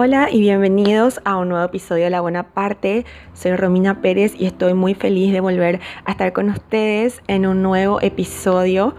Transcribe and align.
Hola 0.00 0.28
y 0.30 0.38
bienvenidos 0.38 1.20
a 1.24 1.36
un 1.38 1.48
nuevo 1.48 1.64
episodio 1.64 2.04
de 2.04 2.10
La 2.10 2.20
Buena 2.20 2.50
Parte. 2.50 3.04
Soy 3.34 3.56
Romina 3.56 4.00
Pérez 4.00 4.32
y 4.38 4.46
estoy 4.46 4.72
muy 4.72 4.94
feliz 4.94 5.32
de 5.32 5.40
volver 5.40 5.80
a 6.04 6.12
estar 6.12 6.32
con 6.32 6.50
ustedes 6.50 7.20
en 7.26 7.46
un 7.46 7.62
nuevo 7.64 8.00
episodio. 8.00 8.94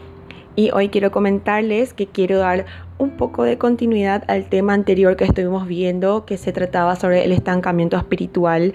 Y 0.58 0.72
hoy 0.72 0.90
quiero 0.90 1.10
comentarles 1.10 1.94
que 1.94 2.08
quiero 2.08 2.40
dar 2.40 2.66
un 2.98 3.12
poco 3.12 3.44
de 3.44 3.58
continuidad 3.58 4.26
al 4.28 4.50
tema 4.50 4.74
anterior 4.74 5.16
que 5.16 5.24
estuvimos 5.24 5.68
viendo, 5.68 6.26
que 6.26 6.36
se 6.36 6.52
trataba 6.52 6.98
sobre 6.98 7.24
el 7.24 7.32
estancamiento 7.32 7.96
espiritual, 7.96 8.74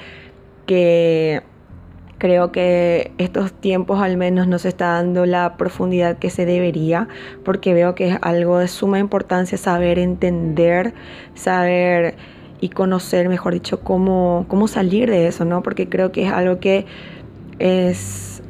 que 0.64 1.42
creo 2.24 2.52
que 2.52 3.12
estos 3.18 3.52
tiempos 3.52 4.00
al 4.00 4.16
menos 4.16 4.48
no 4.48 4.58
se 4.58 4.68
está 4.68 4.92
dando 4.92 5.26
la 5.26 5.58
profundidad 5.58 6.16
que 6.16 6.30
se 6.30 6.46
debería, 6.46 7.06
porque 7.44 7.74
veo 7.74 7.94
que 7.94 8.08
es 8.08 8.18
algo 8.22 8.60
de 8.60 8.68
suma 8.68 8.98
importancia 8.98 9.58
saber 9.58 9.98
entender, 9.98 10.94
saber 11.34 12.14
y 12.62 12.70
conocer, 12.70 13.28
mejor 13.28 13.52
dicho, 13.52 13.80
cómo, 13.80 14.46
cómo 14.48 14.68
salir 14.68 15.10
de 15.10 15.26
eso, 15.26 15.44
¿no? 15.44 15.62
Porque 15.62 15.90
creo 15.90 16.12
que 16.12 16.24
es 16.24 16.32
algo 16.32 16.60
que 16.60 16.86
es 17.58 18.42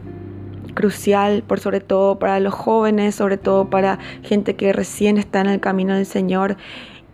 crucial, 0.75 1.43
por 1.43 1.59
sobre 1.59 1.81
todo 1.81 2.21
para 2.21 2.39
los 2.39 2.55
jóvenes, 2.55 3.17
sobre 3.17 3.39
todo 3.39 3.71
para 3.71 3.99
gente 4.23 4.55
que 4.55 4.73
recién 4.73 5.19
está 5.19 5.41
en 5.41 5.49
el 5.49 5.59
camino 5.59 5.97
del 5.97 6.07
Señor 6.07 6.57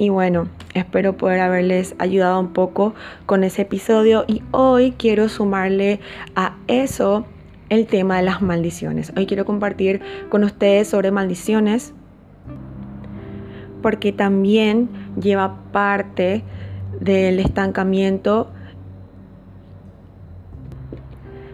y 0.00 0.08
bueno, 0.08 0.48
espero 0.72 1.18
poder 1.18 1.40
haberles 1.40 1.94
ayudado 1.98 2.40
un 2.40 2.54
poco 2.54 2.94
con 3.26 3.44
ese 3.44 3.62
episodio 3.62 4.24
y 4.26 4.42
hoy 4.50 4.92
quiero 4.92 5.28
sumarle 5.28 6.00
a 6.34 6.56
eso 6.68 7.26
el 7.68 7.86
tema 7.86 8.16
de 8.16 8.22
las 8.22 8.40
maldiciones. 8.40 9.12
Hoy 9.14 9.26
quiero 9.26 9.44
compartir 9.44 10.00
con 10.30 10.42
ustedes 10.42 10.88
sobre 10.88 11.10
maldiciones 11.10 11.92
porque 13.82 14.10
también 14.10 14.88
lleva 15.20 15.64
parte 15.70 16.44
del 16.98 17.38
estancamiento 17.38 18.50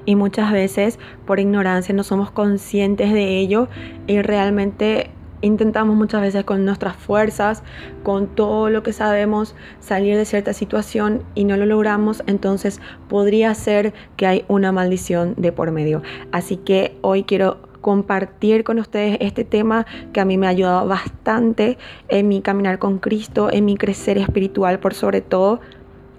y 0.05 0.15
muchas 0.15 0.53
veces 0.53 1.01
por 1.27 1.41
ignorancia 1.41 1.93
no 1.97 2.05
somos 2.05 2.31
conscientes 2.31 3.13
de 3.13 3.41
ello 3.41 3.67
y 4.07 4.23
realmente 4.23 5.11
intentamos 5.47 5.97
muchas 5.97 6.21
veces 6.21 6.45
con 6.45 6.65
nuestras 6.65 6.97
fuerzas, 6.97 7.63
con 8.03 8.27
todo 8.27 8.71
lo 8.71 8.83
que 8.83 8.93
sabemos, 8.93 9.55
salir 9.81 10.17
de 10.17 10.25
cierta 10.25 10.53
situación 10.53 11.23
y 11.35 11.45
no 11.45 11.57
lo 11.57 11.67
logramos, 11.67 12.23
entonces 12.27 12.81
podría 13.09 13.55
ser 13.55 13.95
que 14.17 14.27
hay 14.27 14.45
una 14.49 14.73
maldición 14.73 15.35
de 15.37 15.53
por 15.53 15.71
medio. 15.71 16.03
Así 16.33 16.57
que 16.57 16.97
hoy 17.01 17.23
quiero 17.23 17.59
compartir 17.81 18.65
con 18.65 18.81
ustedes 18.81 19.17
este 19.21 19.45
tema 19.45 19.87
que 20.13 20.21
a 20.21 20.25
mí 20.25 20.37
me 20.39 20.47
ha 20.47 20.51
ayudado 20.51 20.89
bastante 20.89 21.79
en 22.09 22.27
mi 22.27 22.43
caminar 22.43 22.81
con 22.81 22.99
Cristo, 22.99 23.49
en 23.53 23.65
mi 23.65 23.77
crecer 23.77 24.19
espiritual 24.19 24.81
por 24.81 24.93
sobre 24.93 25.21
todo. 25.21 25.61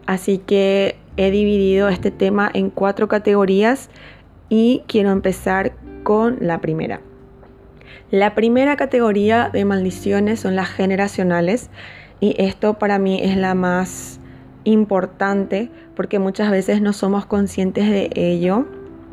Así 0.06 0.38
que 0.38 0.96
he 1.18 1.30
dividido 1.30 1.90
este 1.90 2.10
tema 2.10 2.50
en 2.54 2.70
cuatro 2.70 3.10
categorías 3.10 3.90
y 4.48 4.84
quiero 4.88 5.12
empezar 5.12 5.74
con 6.04 6.38
la 6.40 6.62
primera. 6.62 7.02
La 8.12 8.36
primera 8.36 8.78
categoría 8.78 9.50
de 9.52 9.66
maldiciones 9.66 10.40
son 10.40 10.56
las 10.56 10.70
generacionales 10.70 11.70
y 12.20 12.36
esto 12.38 12.76
para 12.76 13.00
mí 13.00 13.20
es 13.22 13.36
la 13.36 13.54
más 13.54 14.20
importante 14.64 15.70
porque 15.96 16.20
muchas 16.20 16.52
veces 16.52 16.82
no 16.82 16.94
somos 16.94 17.26
conscientes 17.26 17.90
de 17.90 18.10
ello, 18.16 18.66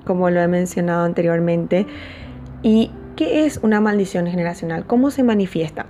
como 0.05 0.30
lo 0.30 0.41
he 0.41 0.48
mencionado 0.48 1.05
anteriormente. 1.05 1.86
¿Y 2.62 2.91
qué 3.17 3.47
es 3.47 3.58
una 3.62 3.80
maldición 3.80 4.27
generacional? 4.27 4.86
¿Cómo 4.86 5.11
se 5.11 5.22
manifiesta? 5.22 5.86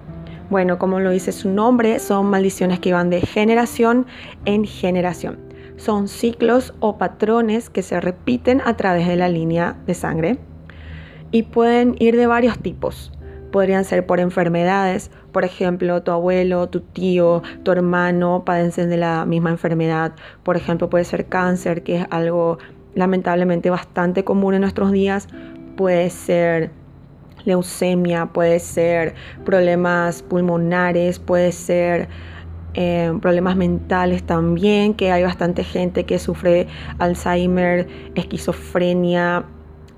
Bueno, 0.50 0.78
como 0.78 1.00
lo 1.00 1.10
dice 1.10 1.32
su 1.32 1.50
nombre, 1.50 1.98
son 1.98 2.26
maldiciones 2.26 2.78
que 2.80 2.92
van 2.92 3.10
de 3.10 3.20
generación 3.20 4.06
en 4.44 4.64
generación. 4.64 5.38
Son 5.76 6.08
ciclos 6.08 6.74
o 6.80 6.98
patrones 6.98 7.70
que 7.70 7.82
se 7.82 8.00
repiten 8.00 8.60
a 8.64 8.76
través 8.76 9.08
de 9.08 9.16
la 9.16 9.28
línea 9.28 9.76
de 9.86 9.94
sangre 9.94 10.38
y 11.34 11.42
pueden 11.42 11.96
ir 11.98 12.16
de 12.16 12.28
varios 12.28 12.60
tipos. 12.60 13.10
Podrían 13.50 13.84
ser 13.84 14.06
por 14.06 14.20
enfermedades, 14.20 15.10
por 15.32 15.44
ejemplo, 15.44 16.00
tu 16.00 16.12
abuelo, 16.12 16.68
tu 16.68 16.78
tío, 16.78 17.42
tu 17.64 17.72
hermano 17.72 18.44
padecen 18.46 18.88
de 18.88 18.98
la 18.98 19.24
misma 19.24 19.50
enfermedad. 19.50 20.12
Por 20.44 20.56
ejemplo, 20.56 20.88
puede 20.88 21.02
ser 21.02 21.26
cáncer, 21.26 21.82
que 21.82 21.96
es 21.96 22.06
algo 22.10 22.58
lamentablemente 22.94 23.68
bastante 23.68 24.22
común 24.22 24.54
en 24.54 24.60
nuestros 24.60 24.92
días. 24.92 25.26
Puede 25.76 26.08
ser 26.10 26.70
leucemia, 27.44 28.26
puede 28.26 28.60
ser 28.60 29.16
problemas 29.44 30.22
pulmonares, 30.22 31.18
puede 31.18 31.50
ser 31.50 32.06
eh, 32.74 33.12
problemas 33.20 33.56
mentales 33.56 34.22
también, 34.22 34.94
que 34.94 35.10
hay 35.10 35.24
bastante 35.24 35.64
gente 35.64 36.04
que 36.04 36.20
sufre 36.20 36.68
Alzheimer, 37.00 37.88
esquizofrenia, 38.14 39.46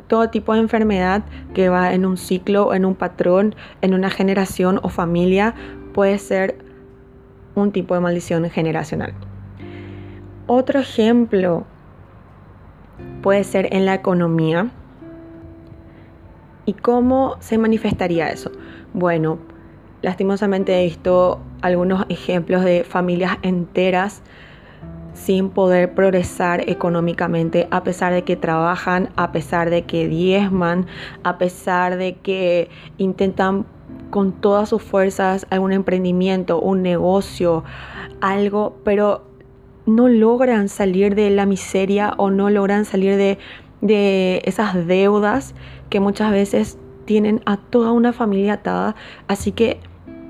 todo 0.06 0.30
tipo 0.30 0.54
de 0.54 0.60
enfermedad 0.60 1.24
que 1.54 1.68
va 1.68 1.92
en 1.92 2.06
un 2.06 2.16
ciclo, 2.16 2.74
en 2.74 2.84
un 2.84 2.94
patrón, 2.94 3.54
en 3.80 3.94
una 3.94 4.10
generación 4.10 4.80
o 4.82 4.88
familia, 4.88 5.54
puede 5.92 6.18
ser 6.18 6.58
un 7.54 7.72
tipo 7.72 7.94
de 7.94 8.00
maldición 8.00 8.48
generacional. 8.50 9.14
Otro 10.46 10.78
ejemplo 10.80 11.64
puede 13.22 13.44
ser 13.44 13.68
en 13.74 13.84
la 13.86 13.94
economía. 13.94 14.70
¿Y 16.66 16.74
cómo 16.74 17.36
se 17.40 17.58
manifestaría 17.58 18.28
eso? 18.28 18.52
Bueno, 18.92 19.38
lastimosamente 20.02 20.80
he 20.80 20.84
visto 20.84 21.40
algunos 21.62 22.06
ejemplos 22.08 22.64
de 22.64 22.84
familias 22.84 23.38
enteras 23.42 24.22
sin 25.16 25.49
poder 25.49 25.94
progresar 25.94 26.69
económicamente 26.69 27.66
a 27.71 27.82
pesar 27.82 28.12
de 28.12 28.22
que 28.22 28.37
trabajan, 28.37 29.09
a 29.16 29.32
pesar 29.32 29.71
de 29.71 29.82
que 29.82 30.06
diezman, 30.09 30.87
a 31.25 31.38
pesar 31.38 31.97
de 31.97 32.16
que 32.16 32.69
intentan 32.99 33.65
con 34.10 34.32
todas 34.32 34.69
sus 34.69 34.82
fuerzas 34.82 35.47
algún 35.50 35.72
emprendimiento, 35.72 36.60
un 36.60 36.82
negocio, 36.82 37.65
algo, 38.21 38.77
pero 38.84 39.25
no 39.87 40.09
logran 40.09 40.69
salir 40.69 41.15
de 41.15 41.31
la 41.31 41.47
miseria 41.47 42.12
o 42.19 42.31
no 42.31 42.50
logran 42.50 42.84
salir 42.84 43.16
de, 43.16 43.38
de 43.81 44.43
esas 44.44 44.87
deudas 44.87 45.54
que 45.88 45.98
muchas 45.98 46.31
veces 46.31 46.78
tienen 47.06 47.41
a 47.47 47.56
toda 47.56 47.93
una 47.93 48.12
familia 48.12 48.54
atada. 48.54 48.97
Así 49.28 49.53
que 49.53 49.81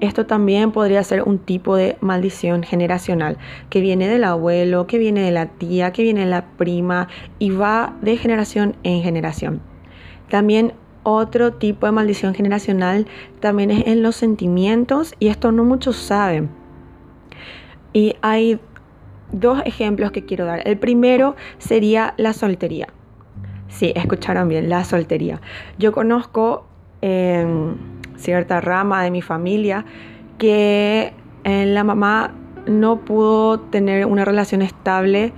esto 0.00 0.26
también 0.26 0.72
podría 0.72 1.02
ser 1.02 1.22
un 1.22 1.38
tipo 1.38 1.76
de 1.76 1.96
maldición 2.00 2.62
generacional 2.62 3.38
que 3.70 3.80
viene 3.80 4.08
del 4.08 4.24
abuelo, 4.24 4.86
que 4.86 4.98
viene 4.98 5.22
de 5.22 5.30
la 5.30 5.46
tía, 5.46 5.92
que 5.92 6.02
viene 6.02 6.20
de 6.20 6.30
la 6.30 6.46
prima 6.56 7.08
y 7.38 7.50
va 7.50 7.94
de 8.02 8.16
generación 8.16 8.76
en 8.82 9.02
generación. 9.02 9.60
También 10.28 10.74
otro 11.02 11.52
tipo 11.52 11.86
de 11.86 11.92
maldición 11.92 12.34
generacional 12.34 13.06
también 13.40 13.70
es 13.70 13.86
en 13.86 14.02
los 14.02 14.16
sentimientos 14.16 15.14
y 15.18 15.28
esto 15.28 15.52
no 15.52 15.64
muchos 15.64 15.96
saben. 15.96 16.50
Y 17.92 18.16
hay 18.22 18.60
dos 19.32 19.62
ejemplos 19.64 20.10
que 20.10 20.24
quiero 20.24 20.44
dar. 20.44 20.66
El 20.66 20.78
primero 20.78 21.36
sería 21.58 22.14
la 22.16 22.32
soltería. 22.32 22.88
Sí, 23.68 23.92
escucharon 23.94 24.48
bien, 24.48 24.68
la 24.68 24.84
soltería. 24.84 25.40
Yo 25.78 25.92
conozco... 25.92 26.66
Em, 27.02 27.76
cierta 28.16 28.60
rama 28.60 29.02
de 29.02 29.10
mi 29.10 29.22
familia 29.22 29.84
que 30.38 31.12
eh, 31.44 31.66
la 31.66 31.84
mamá 31.84 32.34
no 32.66 33.00
pudo 33.00 33.60
tener 33.60 34.06
una 34.06 34.24
relación 34.24 34.62
estable, 34.62 35.32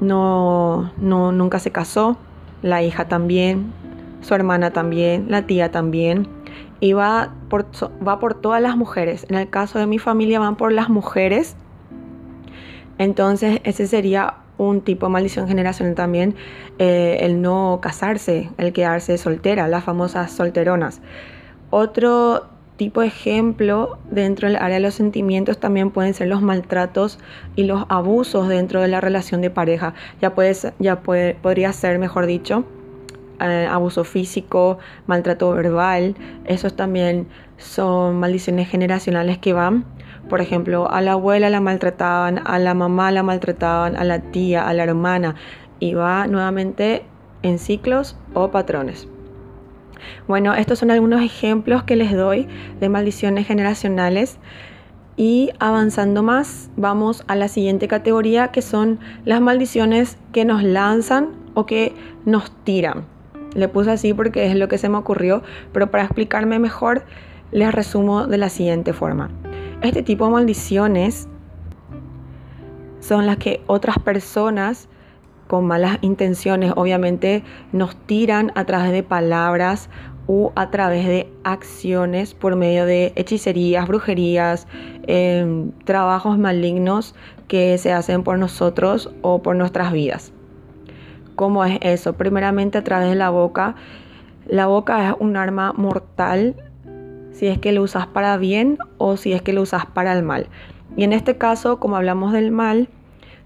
no, 0.00 0.92
no, 0.98 1.32
nunca 1.32 1.58
se 1.58 1.70
casó, 1.70 2.18
la 2.62 2.82
hija 2.82 3.06
también, 3.06 3.72
su 4.20 4.34
hermana 4.34 4.72
también, 4.72 5.26
la 5.28 5.42
tía 5.46 5.70
también, 5.70 6.28
y 6.80 6.92
va 6.92 7.34
por, 7.48 7.66
va 8.06 8.18
por 8.18 8.34
todas 8.34 8.60
las 8.60 8.76
mujeres. 8.76 9.26
En 9.28 9.36
el 9.36 9.48
caso 9.48 9.78
de 9.78 9.86
mi 9.86 9.98
familia 9.98 10.40
van 10.40 10.56
por 10.56 10.72
las 10.72 10.88
mujeres, 10.88 11.56
entonces 12.98 13.60
ese 13.64 13.86
sería 13.86 14.34
un 14.58 14.80
tipo 14.80 15.06
de 15.06 15.12
maldición 15.12 15.48
generacional 15.48 15.94
también, 15.94 16.34
eh, 16.78 17.18
el 17.20 17.42
no 17.42 17.78
casarse, 17.82 18.50
el 18.58 18.72
quedarse 18.72 19.18
soltera, 19.18 19.68
las 19.68 19.84
famosas 19.84 20.32
solteronas. 20.32 21.00
Otro 21.78 22.46
tipo 22.78 23.02
de 23.02 23.08
ejemplo 23.08 23.98
dentro 24.10 24.48
del 24.48 24.56
área 24.56 24.76
de 24.76 24.80
los 24.80 24.94
sentimientos 24.94 25.58
también 25.58 25.90
pueden 25.90 26.14
ser 26.14 26.26
los 26.26 26.40
maltratos 26.40 27.18
y 27.54 27.64
los 27.64 27.84
abusos 27.90 28.48
dentro 28.48 28.80
de 28.80 28.88
la 28.88 29.02
relación 29.02 29.42
de 29.42 29.50
pareja. 29.50 29.92
Ya, 30.22 30.32
ya 30.78 31.02
podría 31.02 31.74
ser, 31.74 31.98
mejor 31.98 32.24
dicho, 32.24 32.64
eh, 33.40 33.68
abuso 33.70 34.04
físico, 34.04 34.78
maltrato 35.06 35.50
verbal. 35.50 36.14
Esos 36.46 36.74
también 36.76 37.28
son 37.58 38.20
maldiciones 38.20 38.70
generacionales 38.70 39.36
que 39.36 39.52
van. 39.52 39.84
Por 40.30 40.40
ejemplo, 40.40 40.90
a 40.90 41.02
la 41.02 41.12
abuela 41.12 41.50
la 41.50 41.60
maltrataban, 41.60 42.40
a 42.46 42.58
la 42.58 42.72
mamá 42.72 43.12
la 43.12 43.22
maltrataban, 43.22 43.96
a 43.96 44.04
la 44.04 44.20
tía, 44.20 44.66
a 44.66 44.72
la 44.72 44.84
hermana. 44.84 45.34
Y 45.78 45.92
va 45.92 46.26
nuevamente 46.26 47.02
en 47.42 47.58
ciclos 47.58 48.16
o 48.32 48.50
patrones. 48.50 49.08
Bueno, 50.28 50.54
estos 50.54 50.78
son 50.78 50.90
algunos 50.90 51.22
ejemplos 51.22 51.82
que 51.84 51.96
les 51.96 52.12
doy 52.12 52.48
de 52.80 52.88
maldiciones 52.88 53.46
generacionales 53.46 54.38
Y 55.18 55.50
avanzando 55.58 56.22
más, 56.22 56.68
vamos 56.76 57.24
a 57.26 57.36
la 57.36 57.48
siguiente 57.48 57.88
categoría 57.88 58.48
que 58.48 58.60
son 58.60 59.00
las 59.24 59.40
maldiciones 59.40 60.18
que 60.32 60.44
nos 60.44 60.62
lanzan 60.62 61.30
o 61.54 61.64
que 61.64 61.94
nos 62.26 62.50
tiran. 62.64 63.06
Le 63.54 63.68
puse 63.68 63.90
así 63.90 64.12
porque 64.12 64.44
es 64.44 64.54
lo 64.56 64.68
que 64.68 64.76
se 64.76 64.90
me 64.90 64.98
ocurrió, 64.98 65.42
pero 65.72 65.90
para 65.90 66.04
explicarme 66.04 66.58
mejor 66.58 67.04
les 67.50 67.72
resumo 67.72 68.26
de 68.26 68.36
la 68.36 68.50
siguiente 68.50 68.92
forma. 68.92 69.30
Este 69.80 70.02
tipo 70.02 70.26
de 70.26 70.32
maldiciones 70.32 71.28
son 73.00 73.24
las 73.24 73.38
que 73.38 73.62
otras 73.66 73.98
personas 73.98 74.88
con 75.46 75.66
malas 75.66 75.98
intenciones 76.00 76.72
obviamente 76.76 77.42
nos 77.72 77.96
tiran 77.96 78.52
a 78.54 78.64
través 78.64 78.92
de 78.92 79.02
palabras 79.02 79.88
o 80.26 80.52
a 80.56 80.70
través 80.70 81.06
de 81.06 81.32
acciones 81.44 82.34
por 82.34 82.56
medio 82.56 82.84
de 82.84 83.12
hechicerías, 83.14 83.86
brujerías, 83.86 84.66
em, 85.06 85.70
trabajos 85.84 86.36
malignos 86.38 87.14
que 87.48 87.78
se 87.78 87.92
hacen 87.92 88.24
por 88.24 88.38
nosotros 88.38 89.14
o 89.22 89.42
por 89.42 89.54
nuestras 89.54 89.92
vidas. 89.92 90.32
¿Cómo 91.36 91.64
es 91.64 91.78
eso? 91.82 92.14
Primeramente 92.14 92.78
a 92.78 92.84
través 92.84 93.10
de 93.10 93.14
la 93.14 93.30
boca. 93.30 93.76
La 94.46 94.66
boca 94.66 95.08
es 95.08 95.14
un 95.20 95.36
arma 95.36 95.72
mortal 95.74 96.56
si 97.32 97.46
es 97.48 97.58
que 97.58 97.72
lo 97.72 97.82
usas 97.82 98.06
para 98.06 98.36
bien 98.38 98.78
o 98.96 99.16
si 99.18 99.32
es 99.32 99.42
que 99.42 99.52
lo 99.52 99.62
usas 99.62 99.86
para 99.86 100.12
el 100.14 100.22
mal. 100.22 100.48
Y 100.96 101.04
en 101.04 101.12
este 101.12 101.36
caso, 101.36 101.78
como 101.78 101.96
hablamos 101.96 102.32
del 102.32 102.50
mal, 102.50 102.88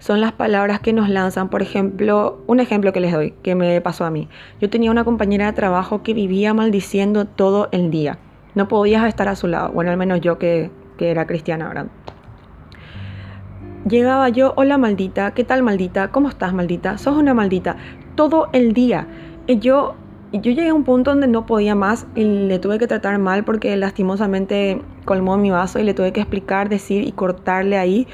son 0.01 0.19
las 0.19 0.31
palabras 0.31 0.79
que 0.79 0.93
nos 0.93 1.09
lanzan. 1.09 1.49
Por 1.49 1.61
ejemplo, 1.61 2.41
un 2.47 2.59
ejemplo 2.59 2.91
que 2.91 2.99
les 2.99 3.13
doy, 3.13 3.35
que 3.43 3.53
me 3.53 3.79
pasó 3.81 4.03
a 4.03 4.09
mí. 4.09 4.27
Yo 4.59 4.69
tenía 4.69 4.89
una 4.89 5.03
compañera 5.03 5.45
de 5.45 5.53
trabajo 5.53 6.01
que 6.01 6.15
vivía 6.15 6.55
maldiciendo 6.55 7.25
todo 7.25 7.69
el 7.71 7.91
día. 7.91 8.17
No 8.55 8.67
podías 8.67 9.07
estar 9.07 9.27
a 9.27 9.35
su 9.35 9.47
lado. 9.47 9.71
Bueno, 9.71 9.91
al 9.91 9.97
menos 9.97 10.19
yo 10.19 10.39
que, 10.39 10.71
era 10.99 11.25
cristiana, 11.25 11.67
¿verdad? 11.67 11.87
Llegaba 13.87 14.29
yo, 14.29 14.53
hola 14.55 14.77
maldita, 14.77 15.31
¿qué 15.31 15.43
tal 15.43 15.63
maldita? 15.63 16.09
¿Cómo 16.09 16.29
estás 16.29 16.53
maldita? 16.53 16.97
Sos 16.97 17.15
una 17.15 17.33
maldita. 17.33 17.77
Todo 18.15 18.49
el 18.53 18.73
día. 18.73 19.07
Y 19.47 19.59
yo, 19.59 19.95
yo 20.31 20.51
llegué 20.51 20.69
a 20.69 20.73
un 20.73 20.83
punto 20.83 21.11
donde 21.11 21.27
no 21.27 21.45
podía 21.45 21.75
más 21.75 22.07
y 22.15 22.23
le 22.23 22.57
tuve 22.59 22.79
que 22.79 22.87
tratar 22.87 23.17
mal 23.19 23.43
porque 23.43 23.75
lastimosamente 23.77 24.81
colmó 25.05 25.37
mi 25.37 25.51
vaso 25.51 25.79
y 25.79 25.83
le 25.83 25.93
tuve 25.93 26.11
que 26.11 26.21
explicar, 26.21 26.69
decir 26.69 27.07
y 27.07 27.11
cortarle 27.11 27.77
ahí 27.77 28.07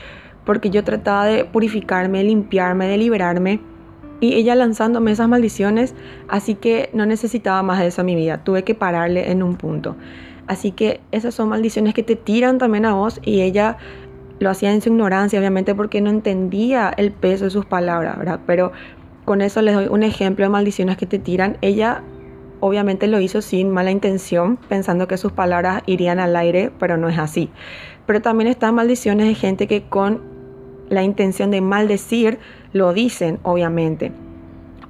porque 0.48 0.70
yo 0.70 0.84
trataba 0.86 1.26
de 1.26 1.44
purificarme, 1.44 2.24
limpiarme, 2.24 2.88
de 2.88 2.98
liberarme 2.98 3.60
y 4.22 4.34
ella 4.34 4.56
lanzándome 4.56 5.12
esas 5.12 5.28
maldiciones, 5.28 5.94
así 6.30 6.56
que 6.56 6.90
no 6.94 7.06
necesitaba 7.06 7.62
más 7.62 7.80
de 7.80 7.88
eso 7.88 8.02
en 8.02 8.08
mi 8.08 8.16
vida, 8.16 8.44
tuve 8.44 8.64
que 8.64 8.74
pararle 8.74 9.30
en 9.30 9.44
un 9.44 9.58
punto. 9.58 9.98
Así 10.48 10.72
que 10.72 11.02
esas 11.12 11.36
son 11.36 11.50
maldiciones 11.50 11.94
que 11.94 12.02
te 12.02 12.16
tiran 12.16 12.58
también 12.60 12.86
a 12.86 12.94
vos 12.94 13.20
y 13.24 13.42
ella 13.42 13.78
lo 14.40 14.50
hacía 14.50 14.72
en 14.72 14.82
su 14.82 14.90
ignorancia, 14.90 15.38
obviamente 15.38 15.76
porque 15.76 16.00
no 16.00 16.10
entendía 16.10 16.94
el 16.96 17.12
peso 17.12 17.44
de 17.44 17.52
sus 17.52 17.66
palabras, 17.66 18.18
¿verdad? 18.18 18.40
Pero 18.48 18.72
con 19.26 19.42
eso 19.42 19.62
les 19.62 19.76
doy 19.76 19.88
un 19.88 20.02
ejemplo 20.02 20.46
de 20.46 20.50
maldiciones 20.50 20.96
que 20.96 21.06
te 21.06 21.20
tiran. 21.20 21.58
Ella 21.60 22.04
obviamente 22.62 23.08
lo 23.08 23.20
hizo 23.20 23.42
sin 23.42 23.70
mala 23.70 23.92
intención, 23.92 24.58
pensando 24.70 25.10
que 25.10 25.18
sus 25.18 25.34
palabras 25.34 25.84
irían 25.86 26.20
al 26.20 26.38
aire, 26.38 26.72
pero 26.80 26.96
no 26.96 27.10
es 27.10 27.20
así. 27.20 27.50
Pero 28.06 28.22
también 28.22 28.48
están 28.48 28.76
maldiciones 28.76 29.28
de 29.28 29.36
gente 29.36 29.68
que 29.68 29.84
con 29.84 30.37
la 30.90 31.04
intención 31.04 31.52
de 31.52 31.62
maldecir, 31.62 32.40
lo 32.74 32.94
dicen, 32.94 33.40
obviamente. 33.44 34.12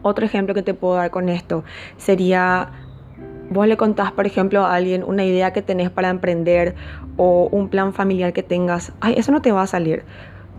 Otro 0.01 0.25
ejemplo 0.25 0.53
que 0.53 0.63
te 0.63 0.73
puedo 0.73 0.95
dar 0.95 1.09
con 1.09 1.29
esto 1.29 1.63
sería, 1.97 2.69
vos 3.49 3.67
le 3.67 3.77
contás, 3.77 4.11
por 4.11 4.25
ejemplo, 4.25 4.65
a 4.65 4.75
alguien 4.75 5.03
una 5.03 5.25
idea 5.25 5.53
que 5.53 5.61
tenés 5.61 5.89
para 5.89 6.09
emprender 6.09 6.75
o 7.17 7.49
un 7.51 7.69
plan 7.69 7.93
familiar 7.93 8.33
que 8.33 8.43
tengas, 8.43 8.93
ay, 9.01 9.15
eso 9.17 9.31
no 9.31 9.41
te 9.41 9.51
va 9.51 9.63
a 9.63 9.67
salir. 9.67 10.03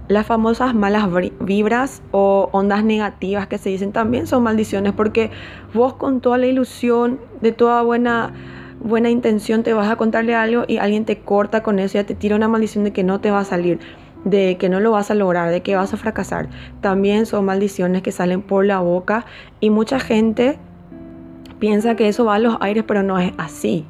Las 0.08 0.26
famosas 0.26 0.74
malas 0.74 1.06
vibras 1.40 2.02
o 2.12 2.48
ondas 2.52 2.82
negativas 2.82 3.46
que 3.46 3.58
se 3.58 3.68
dicen 3.68 3.92
también 3.92 4.26
son 4.26 4.42
maldiciones 4.42 4.94
porque 4.94 5.30
vos 5.74 5.94
con 5.94 6.20
toda 6.20 6.38
la 6.38 6.46
ilusión 6.46 7.20
de 7.42 7.52
toda 7.52 7.82
buena 7.82 8.32
buena 8.80 9.10
intención 9.10 9.64
te 9.64 9.72
vas 9.72 9.90
a 9.90 9.96
contarle 9.96 10.34
algo 10.34 10.64
y 10.66 10.78
alguien 10.78 11.04
te 11.04 11.18
corta 11.18 11.62
con 11.62 11.78
eso, 11.78 11.94
ya 11.94 12.04
te 12.04 12.14
tira 12.14 12.36
una 12.36 12.48
maldición 12.48 12.84
de 12.84 12.92
que 12.92 13.02
no 13.02 13.20
te 13.20 13.30
va 13.30 13.40
a 13.40 13.44
salir 13.44 13.80
de 14.24 14.56
que 14.58 14.68
no 14.68 14.80
lo 14.80 14.90
vas 14.90 15.10
a 15.10 15.14
lograr, 15.14 15.50
de 15.50 15.62
que 15.62 15.76
vas 15.76 15.94
a 15.94 15.96
fracasar. 15.96 16.48
También 16.80 17.26
son 17.26 17.44
maldiciones 17.44 18.02
que 18.02 18.12
salen 18.12 18.42
por 18.42 18.64
la 18.64 18.80
boca 18.80 19.26
y 19.60 19.70
mucha 19.70 20.00
gente 20.00 20.58
piensa 21.58 21.96
que 21.96 22.08
eso 22.08 22.24
va 22.24 22.36
a 22.36 22.38
los 22.38 22.56
aires, 22.60 22.84
pero 22.86 23.02
no 23.02 23.18
es 23.18 23.32
así. 23.38 23.86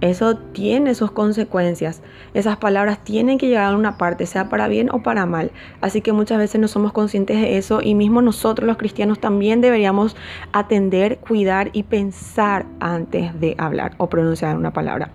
Eso 0.00 0.36
tiene 0.36 0.94
sus 0.94 1.12
consecuencias. 1.12 2.02
Esas 2.34 2.58
palabras 2.58 3.02
tienen 3.04 3.38
que 3.38 3.48
llegar 3.48 3.72
a 3.72 3.76
una 3.76 3.96
parte, 3.96 4.26
sea 4.26 4.50
para 4.50 4.68
bien 4.68 4.90
o 4.92 5.02
para 5.02 5.24
mal. 5.24 5.50
Así 5.80 6.02
que 6.02 6.12
muchas 6.12 6.36
veces 6.36 6.60
no 6.60 6.68
somos 6.68 6.92
conscientes 6.92 7.40
de 7.40 7.56
eso 7.56 7.80
y 7.80 7.94
mismo 7.94 8.20
nosotros 8.20 8.66
los 8.66 8.76
cristianos 8.76 9.18
también 9.18 9.62
deberíamos 9.62 10.14
atender, 10.52 11.18
cuidar 11.18 11.70
y 11.72 11.84
pensar 11.84 12.66
antes 12.80 13.40
de 13.40 13.54
hablar 13.56 13.94
o 13.96 14.08
pronunciar 14.10 14.56
una 14.56 14.72
palabra. 14.72 15.10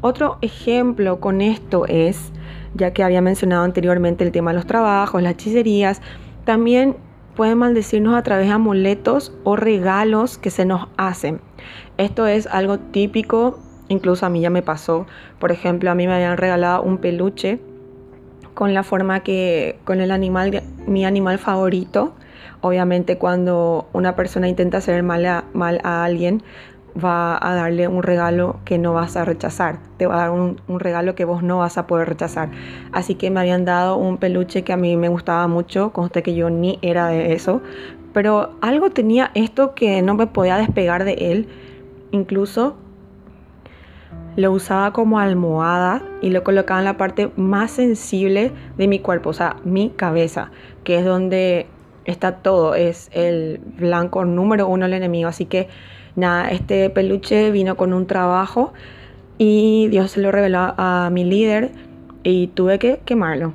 Otro 0.00 0.38
ejemplo 0.40 1.20
con 1.20 1.42
esto 1.42 1.84
es 1.86 2.32
ya 2.76 2.92
que 2.92 3.02
había 3.02 3.20
mencionado 3.20 3.64
anteriormente 3.64 4.24
el 4.24 4.32
tema 4.32 4.50
de 4.50 4.56
los 4.56 4.66
trabajos, 4.66 5.22
las 5.22 5.32
hechicerías, 5.32 6.02
también 6.44 6.96
pueden 7.34 7.58
maldecirnos 7.58 8.14
a 8.16 8.22
través 8.22 8.46
de 8.46 8.52
amuletos 8.52 9.32
o 9.44 9.56
regalos 9.56 10.38
que 10.38 10.50
se 10.50 10.64
nos 10.64 10.88
hacen. 10.96 11.40
Esto 11.98 12.26
es 12.26 12.46
algo 12.46 12.78
típico, 12.78 13.58
incluso 13.88 14.26
a 14.26 14.30
mí 14.30 14.40
ya 14.40 14.50
me 14.50 14.62
pasó. 14.62 15.06
Por 15.38 15.52
ejemplo, 15.52 15.90
a 15.90 15.94
mí 15.94 16.06
me 16.06 16.14
habían 16.14 16.36
regalado 16.36 16.82
un 16.82 16.98
peluche 16.98 17.60
con 18.54 18.72
la 18.72 18.82
forma 18.82 19.20
que, 19.20 19.78
con 19.84 20.00
el 20.00 20.10
animal, 20.10 20.62
mi 20.86 21.04
animal 21.04 21.38
favorito. 21.38 22.14
Obviamente 22.62 23.18
cuando 23.18 23.86
una 23.92 24.16
persona 24.16 24.48
intenta 24.48 24.78
hacer 24.78 25.02
mal 25.02 25.44
mal 25.52 25.80
a 25.84 26.04
alguien, 26.04 26.42
va 27.02 27.38
a 27.40 27.54
darle 27.54 27.88
un 27.88 28.02
regalo 28.02 28.60
que 28.64 28.78
no 28.78 28.92
vas 28.92 29.16
a 29.16 29.24
rechazar, 29.24 29.78
te 29.96 30.06
va 30.06 30.14
a 30.14 30.18
dar 30.18 30.30
un, 30.30 30.58
regalo 30.68 31.14
que 31.14 31.24
vos 31.24 31.42
no 31.42 31.58
vas 31.58 31.78
a 31.78 31.86
poder 31.86 32.08
rechazar. 32.08 32.50
Así 32.92 33.14
que 33.14 33.30
me 33.30 33.40
habían 33.40 33.64
dado 33.64 33.96
un 33.96 34.18
peluche 34.18 34.62
que 34.62 34.72
a 34.72 34.76
mí 34.76 34.96
me 34.96 35.08
gustaba 35.08 35.46
mucho, 35.48 35.92
usted 35.94 36.22
que 36.22 36.34
yo 36.34 36.50
ni 36.50 36.78
era 36.82 37.08
de 37.08 37.32
eso, 37.32 37.60
pero 38.12 38.56
algo 38.60 38.90
tenía 38.90 39.30
esto 39.34 39.74
que 39.74 40.00
no 40.02 40.14
me 40.14 40.26
podía 40.26 40.56
despegar 40.56 41.04
de 41.04 41.14
él, 41.32 41.48
incluso 42.12 42.76
lo 44.36 44.52
usaba 44.52 44.92
como 44.92 45.18
almohada 45.18 46.02
y 46.20 46.30
lo 46.30 46.44
colocaba 46.44 46.80
en 46.80 46.84
la 46.84 46.96
parte 46.96 47.30
más 47.36 47.70
sensible 47.70 48.52
de 48.76 48.88
mi 48.88 49.00
cuerpo, 49.00 49.30
o 49.30 49.32
sea, 49.32 49.56
mi 49.64 49.90
cabeza, 49.90 50.50
que 50.84 50.98
es 50.98 51.04
donde 51.04 51.66
está 52.04 52.36
todo, 52.36 52.74
es 52.74 53.10
el 53.12 53.60
blanco 53.78 54.24
número 54.24 54.68
uno 54.68 54.84
del 54.84 54.94
enemigo, 54.94 55.28
así 55.28 55.46
que 55.46 55.68
nada, 56.16 56.50
este 56.50 56.90
peluche 56.90 57.50
vino 57.50 57.76
con 57.76 57.92
un 57.92 58.06
trabajo 58.06 58.72
y 59.38 59.88
Dios 59.88 60.12
se 60.12 60.20
lo 60.20 60.32
reveló 60.32 60.74
a 60.76 61.10
mi 61.12 61.24
líder 61.24 61.70
y 62.22 62.48
tuve 62.48 62.78
que 62.78 63.00
quemarlo. 63.04 63.52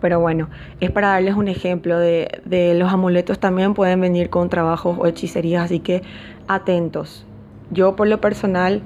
Pero 0.00 0.20
bueno, 0.20 0.48
es 0.80 0.90
para 0.90 1.08
darles 1.08 1.34
un 1.34 1.48
ejemplo 1.48 1.98
de, 1.98 2.40
de 2.44 2.74
los 2.74 2.92
amuletos 2.92 3.38
también 3.38 3.74
pueden 3.74 4.00
venir 4.00 4.30
con 4.30 4.48
trabajos 4.48 4.96
o 4.98 5.06
hechicerías, 5.06 5.64
así 5.64 5.80
que 5.80 6.02
atentos. 6.48 7.26
Yo 7.70 7.96
por 7.96 8.06
lo 8.06 8.20
personal 8.20 8.82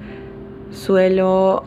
suelo 0.71 1.63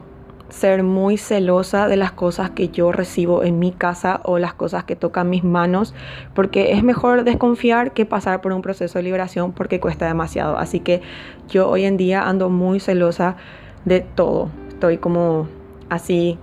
ser 0.55 0.85
muy 0.85 1.17
celosa 1.17 1.89
de 1.89 1.97
las 1.97 2.13
cosas 2.13 2.51
que 2.51 2.69
yo 2.69 2.93
recibo 2.93 3.43
en 3.43 3.59
mi 3.59 3.73
casa 3.73 4.21
o 4.23 4.39
las 4.39 4.55
cosas 4.55 4.85
que 4.85 4.95
tocan 4.95 5.29
mis 5.29 5.43
manos, 5.43 5.95
porque 6.33 6.73
es 6.73 6.85
mejor 6.85 7.25
desconfiar 7.25 7.93
que 7.93 8.07
pasar 8.07 8.41
por 8.41 8.53
un 8.53 8.63
proceso 8.63 8.99
de 8.99 9.03
liberación 9.03 9.53
porque 9.53 9.81
cuesta 9.81 10.07
demasiado. 10.07 10.57
Así 10.57 10.79
que 10.79 11.03
yo 11.49 11.69
hoy 11.69 11.85
en 11.85 11.97
día 11.97 12.23
ando 12.29 12.51
muy 12.51 12.79
celosa 12.79 13.37
de 13.85 14.01
todo. 14.01 14.49
Estoy 14.69 14.99
como 14.99 15.49
así 15.91 16.39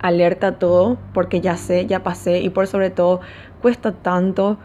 alerta 0.00 0.46
a 0.48 0.58
todo 0.58 0.96
porque 1.12 1.42
ya 1.42 1.58
sé, 1.58 1.84
ya 1.84 2.02
pasé 2.02 2.40
y 2.40 2.48
por 2.48 2.66
sobre 2.66 2.88
todo 2.88 3.20
cuesta 3.60 3.92
tanto 3.92 4.56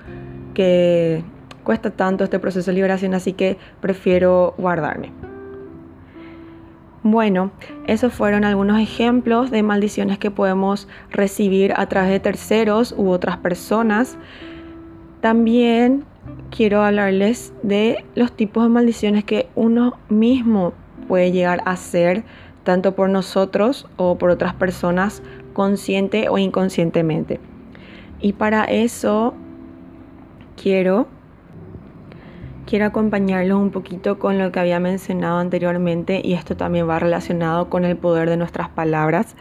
que 0.54 1.22
cuesta 1.66 1.90
tanto 1.90 2.24
este 2.24 2.40
proceso 2.40 2.72
de 2.72 2.76
liberación, 2.76 3.14
así 3.14 3.34
que 3.34 3.58
prefiero 3.82 4.54
guardarme. 4.58 5.33
Bueno, 7.04 7.52
esos 7.86 8.14
fueron 8.14 8.46
algunos 8.46 8.80
ejemplos 8.80 9.52
de 9.52 9.62
maldiciones 9.62 10.20
que 10.20 10.32
podemos 10.32 10.88
recibir 11.12 11.74
a 11.76 11.86
través 11.88 12.12
de 12.12 12.22
terceros 12.22 12.96
u 12.98 13.10
otras 13.10 13.36
personas. 13.36 14.18
También 15.20 16.06
quiero 16.50 16.82
hablarles 16.82 17.54
de 17.62 18.06
los 18.16 18.32
tipos 18.32 18.64
de 18.64 18.70
maldiciones 18.70 19.26
que 19.26 19.50
uno 19.54 19.98
mismo 20.08 20.72
puede 21.10 21.34
llegar 21.34 21.62
a 21.66 21.72
hacer, 21.72 22.24
tanto 22.64 22.96
por 22.96 23.10
nosotros 23.10 23.86
o 23.98 24.18
por 24.18 24.30
otras 24.30 24.54
personas, 24.54 25.22
consciente 25.52 26.30
o 26.30 26.38
inconscientemente. 26.38 27.42
Y 28.22 28.32
para 28.32 28.64
eso 28.64 29.34
quiero 30.56 31.08
quiero 32.66 32.86
acompañarlos 32.86 33.58
un 33.58 33.72
poquito 33.72 34.20
con 34.20 34.38
lo 34.38 34.52
que 34.52 34.60
había 34.60 34.80
mencionado 34.80 35.40
anteriormente 35.40 36.22
y 36.24 36.34
esto 36.34 36.56
también 36.56 36.88
va 36.88 37.00
relacionado 37.00 37.70
con 37.70 37.86
el 37.86 37.98
poder 37.98 38.30
de 38.30 38.38
nuestras 38.38 38.70
palabras. 38.70 39.36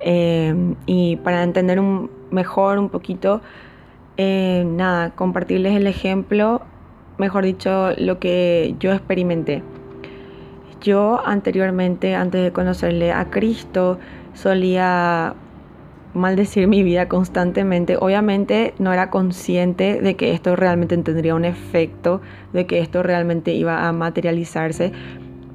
Eh, 0.00 0.74
y 0.86 1.16
para 1.16 1.42
entender 1.42 1.80
un, 1.80 2.10
mejor 2.30 2.78
un 2.78 2.88
poquito, 2.88 3.40
eh, 4.16 4.64
nada, 4.66 5.10
compartirles 5.10 5.76
el 5.76 5.86
ejemplo, 5.86 6.62
mejor 7.18 7.44
dicho, 7.44 7.92
lo 7.96 8.18
que 8.18 8.74
yo 8.80 8.92
experimenté. 8.92 9.62
Yo 10.80 11.20
anteriormente, 11.24 12.14
antes 12.14 12.42
de 12.42 12.52
conocerle 12.52 13.12
a 13.12 13.30
Cristo, 13.30 13.98
solía 14.34 15.34
maldecir 16.18 16.68
mi 16.68 16.82
vida 16.82 17.08
constantemente. 17.08 17.96
Obviamente 17.98 18.74
no 18.78 18.92
era 18.92 19.10
consciente 19.10 20.00
de 20.00 20.16
que 20.16 20.32
esto 20.32 20.56
realmente 20.56 20.96
tendría 20.98 21.34
un 21.34 21.44
efecto, 21.44 22.20
de 22.52 22.66
que 22.66 22.80
esto 22.80 23.02
realmente 23.02 23.52
iba 23.52 23.88
a 23.88 23.92
materializarse. 23.92 24.92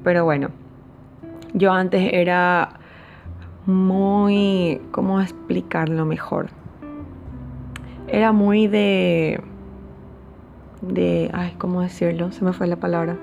Pero 0.02 0.24
bueno, 0.24 0.50
yo 1.52 1.72
antes 1.72 2.12
era 2.12 2.80
muy, 3.66 4.80
¿cómo 4.90 5.20
explicarlo 5.20 6.04
mejor? 6.04 6.48
Era 8.08 8.32
muy 8.32 8.66
de, 8.66 9.40
de, 10.82 11.30
ay, 11.32 11.54
¿cómo 11.58 11.80
decirlo? 11.80 12.32
Se 12.32 12.44
me 12.44 12.52
fue 12.52 12.66
la 12.66 12.76
palabra. 12.76 13.16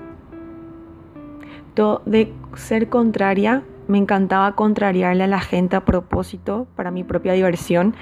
De 2.04 2.32
ser 2.54 2.88
contraria, 2.88 3.62
me 3.88 3.98
encantaba 3.98 4.54
contrariarle 4.54 5.24
a 5.24 5.26
la 5.26 5.40
gente 5.40 5.76
a 5.76 5.84
propósito 5.84 6.66
para 6.76 6.90
mi 6.90 7.04
propia 7.04 7.32
diversión. 7.32 7.94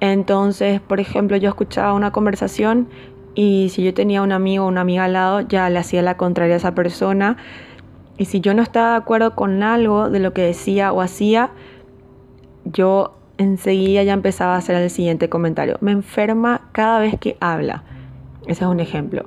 Entonces, 0.00 0.80
por 0.80 1.00
ejemplo, 1.00 1.36
yo 1.36 1.48
escuchaba 1.48 1.92
una 1.92 2.12
conversación 2.12 2.88
y 3.34 3.68
si 3.70 3.84
yo 3.84 3.94
tenía 3.94 4.22
un 4.22 4.32
amigo 4.32 4.64
o 4.64 4.68
una 4.68 4.80
amiga 4.80 5.04
al 5.04 5.12
lado, 5.12 5.40
ya 5.42 5.68
le 5.70 5.78
hacía 5.78 6.02
la 6.02 6.16
contraria 6.16 6.54
a 6.54 6.58
esa 6.58 6.74
persona. 6.74 7.36
Y 8.16 8.24
si 8.24 8.40
yo 8.40 8.54
no 8.54 8.62
estaba 8.62 8.92
de 8.92 8.96
acuerdo 8.96 9.34
con 9.34 9.62
algo 9.62 10.10
de 10.10 10.18
lo 10.18 10.32
que 10.32 10.42
decía 10.42 10.92
o 10.92 11.00
hacía, 11.00 11.50
yo 12.64 13.14
enseguida 13.38 14.02
ya 14.02 14.12
empezaba 14.12 14.54
a 14.54 14.58
hacer 14.58 14.76
el 14.76 14.90
siguiente 14.90 15.28
comentario. 15.28 15.78
Me 15.80 15.92
enferma 15.92 16.68
cada 16.72 16.98
vez 16.98 17.16
que 17.18 17.36
habla. 17.40 17.84
Ese 18.46 18.64
es 18.64 18.70
un 18.70 18.80
ejemplo. 18.80 19.26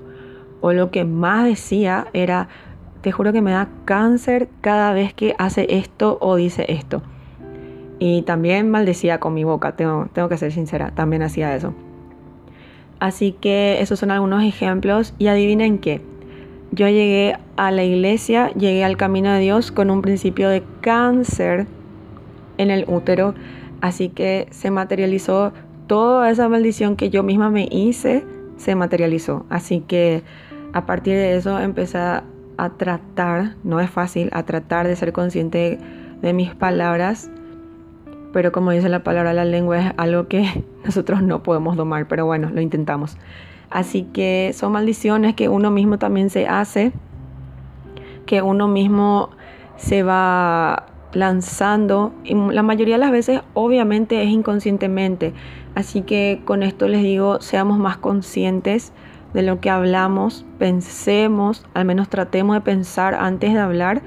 O 0.60 0.74
lo 0.74 0.92
que 0.92 1.06
más 1.06 1.46
decía 1.46 2.08
era, 2.14 2.50
te 3.02 3.12
juro 3.12 3.34
que 3.34 3.42
me 3.42 3.52
da 3.52 3.68
cáncer 3.86 4.50
cada 4.62 4.94
vez 4.94 5.14
que 5.14 5.36
hace 5.38 5.68
esto 5.70 6.18
o 6.22 6.36
dice 6.36 6.66
esto. 6.70 7.02
Y 8.00 8.24
también 8.24 8.70
maldecía 8.70 9.20
con 9.20 9.34
mi 9.34 9.44
boca, 9.44 9.76
tengo, 9.76 10.08
tengo 10.14 10.30
que 10.30 10.38
ser 10.38 10.52
sincera, 10.52 10.92
también 10.92 11.22
hacía 11.22 11.56
eso. 11.56 11.74
Así 13.00 13.32
que 13.32 13.82
esos 13.82 14.00
son 14.00 14.12
algunos 14.12 14.44
ejemplos 14.44 15.14
y 15.18 15.28
adivinen 15.28 15.80
qué. 15.80 16.02
Yo 16.72 16.88
llegué 16.88 17.36
a 17.58 17.72
la 17.72 17.84
iglesia, 17.84 18.52
llegué 18.54 18.84
al 18.84 18.96
camino 18.96 19.32
de 19.34 19.40
Dios 19.40 19.72
con 19.72 19.90
un 19.90 20.02
principio 20.02 20.50
de 20.50 20.64
cáncer 20.82 21.68
en 22.58 22.72
el 22.72 22.86
útero. 22.88 23.34
Así 23.82 24.10
que 24.10 24.48
se 24.52 24.72
materializó 24.72 25.52
toda 25.88 26.30
esa 26.30 26.48
maldición 26.48 26.96
que 26.96 27.10
yo 27.10 27.24
misma 27.24 27.50
me 27.50 27.68
hice, 27.70 28.24
se 28.58 28.76
materializó. 28.76 29.46
Así 29.50 29.82
que 29.82 30.24
a 30.74 30.86
partir 30.86 31.16
de 31.16 31.36
eso 31.36 31.60
empecé 31.60 31.98
a 31.98 32.24
tratar, 32.70 33.56
no 33.64 33.80
es 33.80 33.90
fácil, 33.90 34.30
a 34.34 34.44
tratar 34.44 34.88
de 34.88 34.96
ser 34.96 35.14
consciente 35.14 35.80
de 36.22 36.34
mis 36.34 36.54
palabras. 36.56 37.30
Pero 38.34 38.52
como 38.52 38.72
dice 38.72 38.88
la 38.90 39.04
palabra, 39.04 39.34
la 39.34 39.46
lengua 39.46 39.80
es 39.80 39.94
algo 39.98 40.28
que 40.28 40.64
nosotros 40.86 41.22
no 41.22 41.44
podemos 41.44 41.76
domar, 41.76 42.08
pero 42.08 42.26
bueno, 42.26 42.50
lo 42.50 42.62
intentamos. 42.62 43.18
Así 43.70 44.04
que 44.04 44.52
son 44.54 44.74
maldiciones 44.74 45.36
que 45.36 45.50
uno 45.50 45.72
mismo 45.72 45.98
también 45.98 46.30
se 46.30 46.48
hace, 46.48 46.92
que 48.26 48.42
uno 48.42 48.68
mismo 48.68 49.30
se 49.78 50.04
va 50.04 50.88
lanzando 51.14 52.14
y 52.24 52.36
la 52.36 52.64
mayoría 52.64 52.96
de 52.96 53.00
las 53.00 53.12
veces 53.12 53.42
obviamente 53.54 54.22
es 54.22 54.30
inconscientemente. 54.30 55.34
Así 55.76 56.02
que 56.02 56.42
con 56.46 56.64
esto 56.64 56.88
les 56.88 57.02
digo, 57.02 57.42
seamos 57.42 57.80
más 57.80 57.98
conscientes 57.98 58.94
de 59.34 59.42
lo 59.42 59.60
que 59.60 59.70
hablamos, 59.70 60.46
pensemos, 60.60 61.66
al 61.74 61.86
menos 61.86 62.10
tratemos 62.10 62.56
de 62.56 62.62
pensar 62.62 63.16
antes 63.16 63.54
de 63.54 63.60
hablar. 63.60 64.02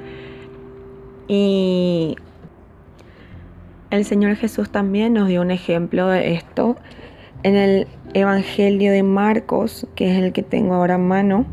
Y 1.29 2.17
el 3.91 4.05
Señor 4.05 4.37
Jesús 4.37 4.71
también 4.71 5.15
nos 5.15 5.29
dio 5.29 5.41
un 5.41 5.51
ejemplo 5.51 6.09
de 6.09 6.35
esto 6.35 6.77
en 7.43 7.57
el 7.57 7.87
Evangelio 8.13 8.93
de 8.93 9.03
Marcos, 9.03 9.87
que 9.95 10.11
es 10.11 10.23
el 10.23 10.33
que 10.33 10.43
tengo 10.43 10.75
ahora 10.75 10.97
en 10.97 11.07
mano. 11.07 11.47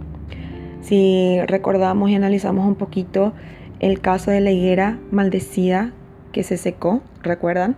Si 0.82 1.40
recordamos 1.48 2.10
y 2.10 2.16
analizamos 2.16 2.66
un 2.66 2.76
poquito, 2.76 3.34
el 3.80 4.00
caso 4.00 4.32
de 4.32 4.42
la 4.42 4.52
higuera 4.52 5.00
maldecida 5.12 5.92
que 6.32 6.44
se 6.44 6.58
secó, 6.58 7.02
¿recuerdan? 7.24 7.76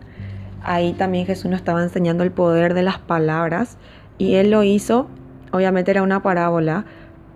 Ahí 0.62 0.94
también 0.94 1.26
Jesús 1.26 1.52
nos 1.52 1.60
estaba 1.60 1.84
enseñando 1.84 2.24
el 2.24 2.32
poder 2.32 2.74
de 2.74 2.84
las 2.84 2.98
palabras 2.98 3.78
y 4.18 4.36
él 4.36 4.52
lo 4.52 4.64
hizo, 4.64 5.08
obviamente 5.54 5.92
era 5.92 6.04
una 6.04 6.22
parábola, 6.22 6.86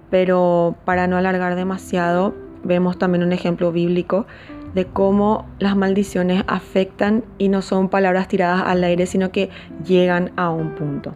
pero 0.09 0.75
para 0.83 1.07
no 1.07 1.15
alargar 1.15 1.55
demasiado, 1.55 2.35
vemos 2.63 2.97
también 2.97 3.23
un 3.23 3.31
ejemplo 3.31 3.71
bíblico 3.71 4.25
de 4.73 4.85
cómo 4.85 5.45
las 5.59 5.77
maldiciones 5.77 6.43
afectan 6.47 7.23
y 7.37 7.49
no 7.49 7.61
son 7.61 7.89
palabras 7.89 8.27
tiradas 8.27 8.63
al 8.65 8.83
aire, 8.83 9.05
sino 9.05 9.31
que 9.31 9.49
llegan 9.85 10.31
a 10.35 10.49
un 10.49 10.75
punto. 10.75 11.13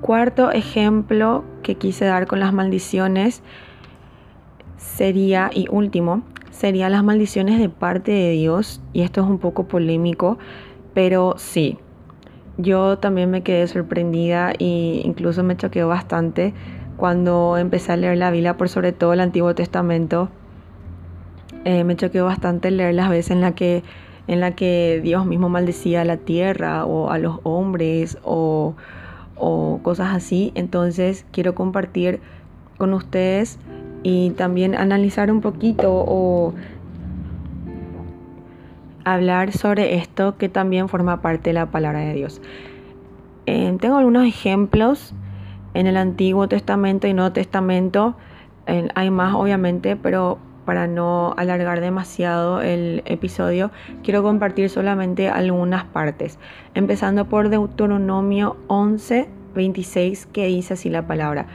Cuarto 0.00 0.50
ejemplo 0.50 1.44
que 1.62 1.74
quise 1.76 2.04
dar 2.04 2.26
con 2.26 2.40
las 2.40 2.52
maldiciones 2.52 3.42
sería, 4.76 5.50
y 5.52 5.66
último, 5.70 6.22
sería 6.50 6.88
las 6.88 7.02
maldiciones 7.02 7.58
de 7.58 7.68
parte 7.68 8.12
de 8.12 8.30
Dios. 8.30 8.80
Y 8.92 9.02
esto 9.02 9.22
es 9.22 9.26
un 9.26 9.38
poco 9.38 9.66
polémico, 9.66 10.38
pero 10.92 11.34
sí, 11.36 11.78
yo 12.56 12.98
también 12.98 13.30
me 13.30 13.42
quedé 13.42 13.66
sorprendida 13.66 14.52
e 14.58 15.02
incluso 15.04 15.42
me 15.42 15.56
choqueó 15.56 15.88
bastante 15.88 16.54
cuando 16.96 17.56
empecé 17.58 17.92
a 17.92 17.96
leer 17.96 18.18
la 18.18 18.30
Biblia, 18.30 18.56
por 18.56 18.68
sobre 18.68 18.92
todo 18.92 19.12
el 19.12 19.20
Antiguo 19.20 19.54
Testamento. 19.54 20.28
Eh, 21.64 21.82
me 21.84 21.96
choqueó 21.96 22.24
bastante 22.26 22.70
leer 22.70 22.94
las 22.94 23.08
veces 23.08 23.32
en 23.32 23.40
la 23.40 23.52
que 23.52 23.82
en 24.26 24.40
la 24.40 24.52
que 24.52 25.00
Dios 25.02 25.26
mismo 25.26 25.48
maldecía 25.50 26.00
a 26.00 26.04
la 26.04 26.16
tierra 26.16 26.86
o 26.86 27.10
a 27.10 27.18
los 27.18 27.40
hombres 27.42 28.16
o, 28.22 28.74
o 29.36 29.80
cosas 29.82 30.14
así. 30.14 30.52
Entonces 30.54 31.26
quiero 31.30 31.54
compartir 31.54 32.20
con 32.78 32.94
ustedes 32.94 33.58
y 34.02 34.30
también 34.30 34.74
analizar 34.74 35.30
un 35.30 35.40
poquito 35.40 35.90
o 35.92 36.54
hablar 39.04 39.52
sobre 39.52 39.94
esto 39.94 40.36
que 40.36 40.48
también 40.48 40.88
forma 40.88 41.22
parte 41.22 41.50
de 41.50 41.54
la 41.54 41.66
palabra 41.66 42.00
de 42.00 42.14
Dios. 42.14 42.40
Eh, 43.46 43.76
tengo 43.80 43.98
algunos 43.98 44.26
ejemplos 44.26 45.14
en 45.74 45.86
el 45.86 45.96
Antiguo 45.96 46.48
Testamento 46.48 47.06
y 47.06 47.14
Nuevo 47.14 47.32
Testamento. 47.32 48.16
hay 48.66 49.10
más 49.10 49.34
obviamente, 49.34 49.96
pero 49.96 50.38
para 50.64 50.86
no 50.86 51.34
alargar 51.36 51.80
demasiado 51.80 52.62
el 52.62 53.02
episodio, 53.04 53.70
quiero 54.02 54.22
compartir 54.22 54.70
solamente 54.70 55.28
algunas 55.28 55.84
partes. 55.84 56.38
Empezando 56.74 57.26
por 57.26 57.50
Deuteronomio 57.50 58.56
11, 58.68 59.28
26, 59.54 60.26
que 60.26 60.46
dice 60.46 60.74
así 60.74 60.88
la 60.88 61.06
palabra. 61.06 61.46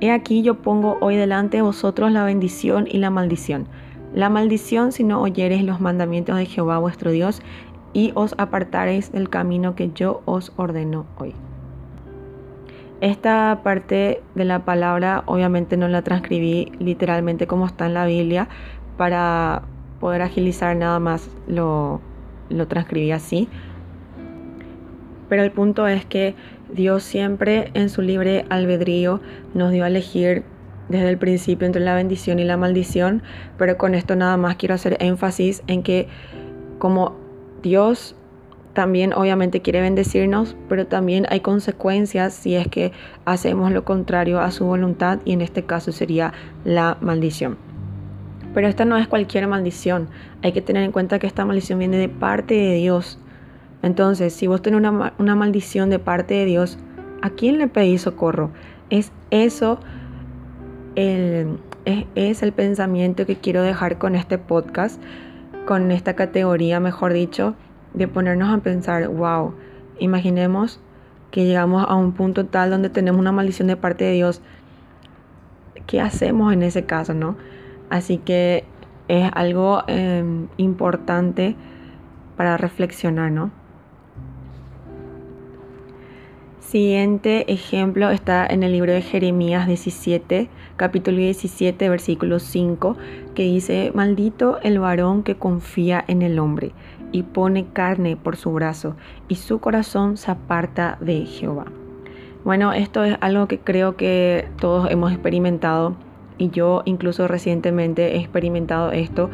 He 0.00 0.12
aquí 0.12 0.42
yo 0.42 0.56
pongo 0.56 0.96
hoy 1.00 1.16
delante 1.16 1.58
de 1.58 1.62
vosotros 1.62 2.12
la 2.12 2.24
bendición 2.24 2.86
y 2.90 2.98
la 2.98 3.10
maldición. 3.10 3.66
La 4.18 4.30
maldición 4.30 4.90
si 4.90 5.04
no 5.04 5.22
oyereis 5.22 5.62
los 5.62 5.80
mandamientos 5.80 6.36
de 6.36 6.44
Jehová 6.44 6.78
vuestro 6.78 7.12
Dios 7.12 7.40
y 7.92 8.10
os 8.16 8.34
apartareis 8.36 9.12
del 9.12 9.30
camino 9.30 9.76
que 9.76 9.92
yo 9.94 10.22
os 10.24 10.52
ordeno 10.56 11.06
hoy. 11.18 11.36
Esta 13.00 13.60
parte 13.62 14.20
de 14.34 14.44
la 14.44 14.64
palabra 14.64 15.22
obviamente 15.26 15.76
no 15.76 15.86
la 15.86 16.02
transcribí 16.02 16.72
literalmente 16.80 17.46
como 17.46 17.64
está 17.64 17.86
en 17.86 17.94
la 17.94 18.06
Biblia 18.06 18.48
para 18.96 19.62
poder 20.00 20.22
agilizar 20.22 20.74
nada 20.74 20.98
más 20.98 21.30
lo, 21.46 22.00
lo 22.48 22.66
transcribí 22.66 23.12
así. 23.12 23.48
Pero 25.28 25.44
el 25.44 25.52
punto 25.52 25.86
es 25.86 26.04
que 26.04 26.34
Dios 26.72 27.04
siempre 27.04 27.70
en 27.74 27.88
su 27.88 28.02
libre 28.02 28.46
albedrío 28.48 29.20
nos 29.54 29.70
dio 29.70 29.84
a 29.84 29.86
elegir 29.86 30.42
desde 30.88 31.10
el 31.10 31.18
principio 31.18 31.66
entre 31.66 31.82
la 31.82 31.94
bendición 31.94 32.38
y 32.38 32.44
la 32.44 32.56
maldición, 32.56 33.22
pero 33.56 33.76
con 33.76 33.94
esto 33.94 34.16
nada 34.16 34.36
más 34.36 34.56
quiero 34.56 34.74
hacer 34.74 34.96
énfasis 35.00 35.62
en 35.66 35.82
que 35.82 36.08
como 36.78 37.16
Dios 37.62 38.14
también 38.72 39.12
obviamente 39.12 39.60
quiere 39.60 39.80
bendecirnos, 39.80 40.56
pero 40.68 40.86
también 40.86 41.26
hay 41.30 41.40
consecuencias 41.40 42.34
si 42.34 42.54
es 42.54 42.68
que 42.68 42.92
hacemos 43.24 43.72
lo 43.72 43.84
contrario 43.84 44.40
a 44.40 44.50
su 44.50 44.64
voluntad 44.66 45.18
y 45.24 45.32
en 45.32 45.40
este 45.40 45.64
caso 45.64 45.90
sería 45.92 46.32
la 46.64 46.96
maldición. 47.00 47.58
Pero 48.54 48.68
esta 48.68 48.84
no 48.84 48.96
es 48.96 49.08
cualquier 49.08 49.46
maldición, 49.46 50.08
hay 50.42 50.52
que 50.52 50.62
tener 50.62 50.84
en 50.84 50.92
cuenta 50.92 51.18
que 51.18 51.26
esta 51.26 51.44
maldición 51.44 51.78
viene 51.78 51.96
de 51.96 52.08
parte 52.08 52.54
de 52.54 52.74
Dios 52.74 53.18
entonces, 53.82 54.32
si 54.32 54.46
vos 54.46 54.62
tenés 54.62 54.80
una, 54.80 55.34
maldición 55.34 55.90
de 55.90 55.98
parte 55.98 56.34
de 56.34 56.44
Dios, 56.44 56.78
¿a 57.22 57.30
quién 57.30 57.58
le 57.58 57.68
pedís 57.68 58.02
socorro? 58.02 58.50
Es 58.90 59.12
eso, 59.30 59.78
es 60.98 62.42
el 62.42 62.52
pensamiento 62.52 63.24
que 63.24 63.36
quiero 63.36 63.62
dejar 63.62 63.98
con 63.98 64.14
este 64.16 64.36
podcast, 64.38 65.00
con 65.66 65.92
esta 65.92 66.14
categoría, 66.14 66.80
mejor 66.80 67.12
dicho, 67.12 67.54
de 67.94 68.08
ponernos 68.08 68.50
a 68.52 68.62
pensar, 68.62 69.08
wow, 69.08 69.54
imaginemos 69.98 70.80
que 71.30 71.44
llegamos 71.44 71.84
a 71.88 71.94
un 71.94 72.12
punto 72.12 72.46
tal 72.46 72.70
donde 72.70 72.90
tenemos 72.90 73.20
una 73.20 73.32
maldición 73.32 73.68
de 73.68 73.76
parte 73.76 74.04
de 74.04 74.12
Dios. 74.12 74.40
¿Qué 75.86 76.00
hacemos 76.00 76.52
en 76.52 76.62
ese 76.62 76.84
caso, 76.84 77.14
no? 77.14 77.36
Así 77.90 78.18
que 78.18 78.64
es 79.08 79.30
algo 79.34 79.82
em, 79.86 80.48
importante 80.56 81.56
para 82.36 82.56
reflexionar, 82.56 83.30
¿no? 83.30 83.50
Siguiente 86.68 87.50
ejemplo 87.50 88.10
está 88.10 88.46
en 88.46 88.62
el 88.62 88.72
libro 88.72 88.92
de 88.92 89.00
Jeremías 89.00 89.66
17, 89.66 90.50
capítulo 90.76 91.16
17, 91.16 91.88
versículo 91.88 92.38
5, 92.38 92.94
que 93.34 93.44
dice, 93.44 93.90
maldito 93.94 94.58
el 94.62 94.78
varón 94.78 95.22
que 95.22 95.34
confía 95.34 96.04
en 96.08 96.20
el 96.20 96.38
hombre 96.38 96.72
y 97.10 97.22
pone 97.22 97.64
carne 97.72 98.18
por 98.18 98.36
su 98.36 98.52
brazo, 98.52 98.96
y 99.28 99.36
su 99.36 99.60
corazón 99.60 100.18
se 100.18 100.30
aparta 100.30 100.98
de 101.00 101.24
Jehová. 101.24 101.64
Bueno, 102.44 102.74
esto 102.74 103.02
es 103.02 103.16
algo 103.22 103.48
que 103.48 103.60
creo 103.60 103.96
que 103.96 104.46
todos 104.60 104.90
hemos 104.90 105.10
experimentado 105.10 105.96
y 106.36 106.50
yo 106.50 106.82
incluso 106.84 107.28
recientemente 107.28 108.16
he 108.16 108.20
experimentado 108.20 108.92
esto, 108.92 109.30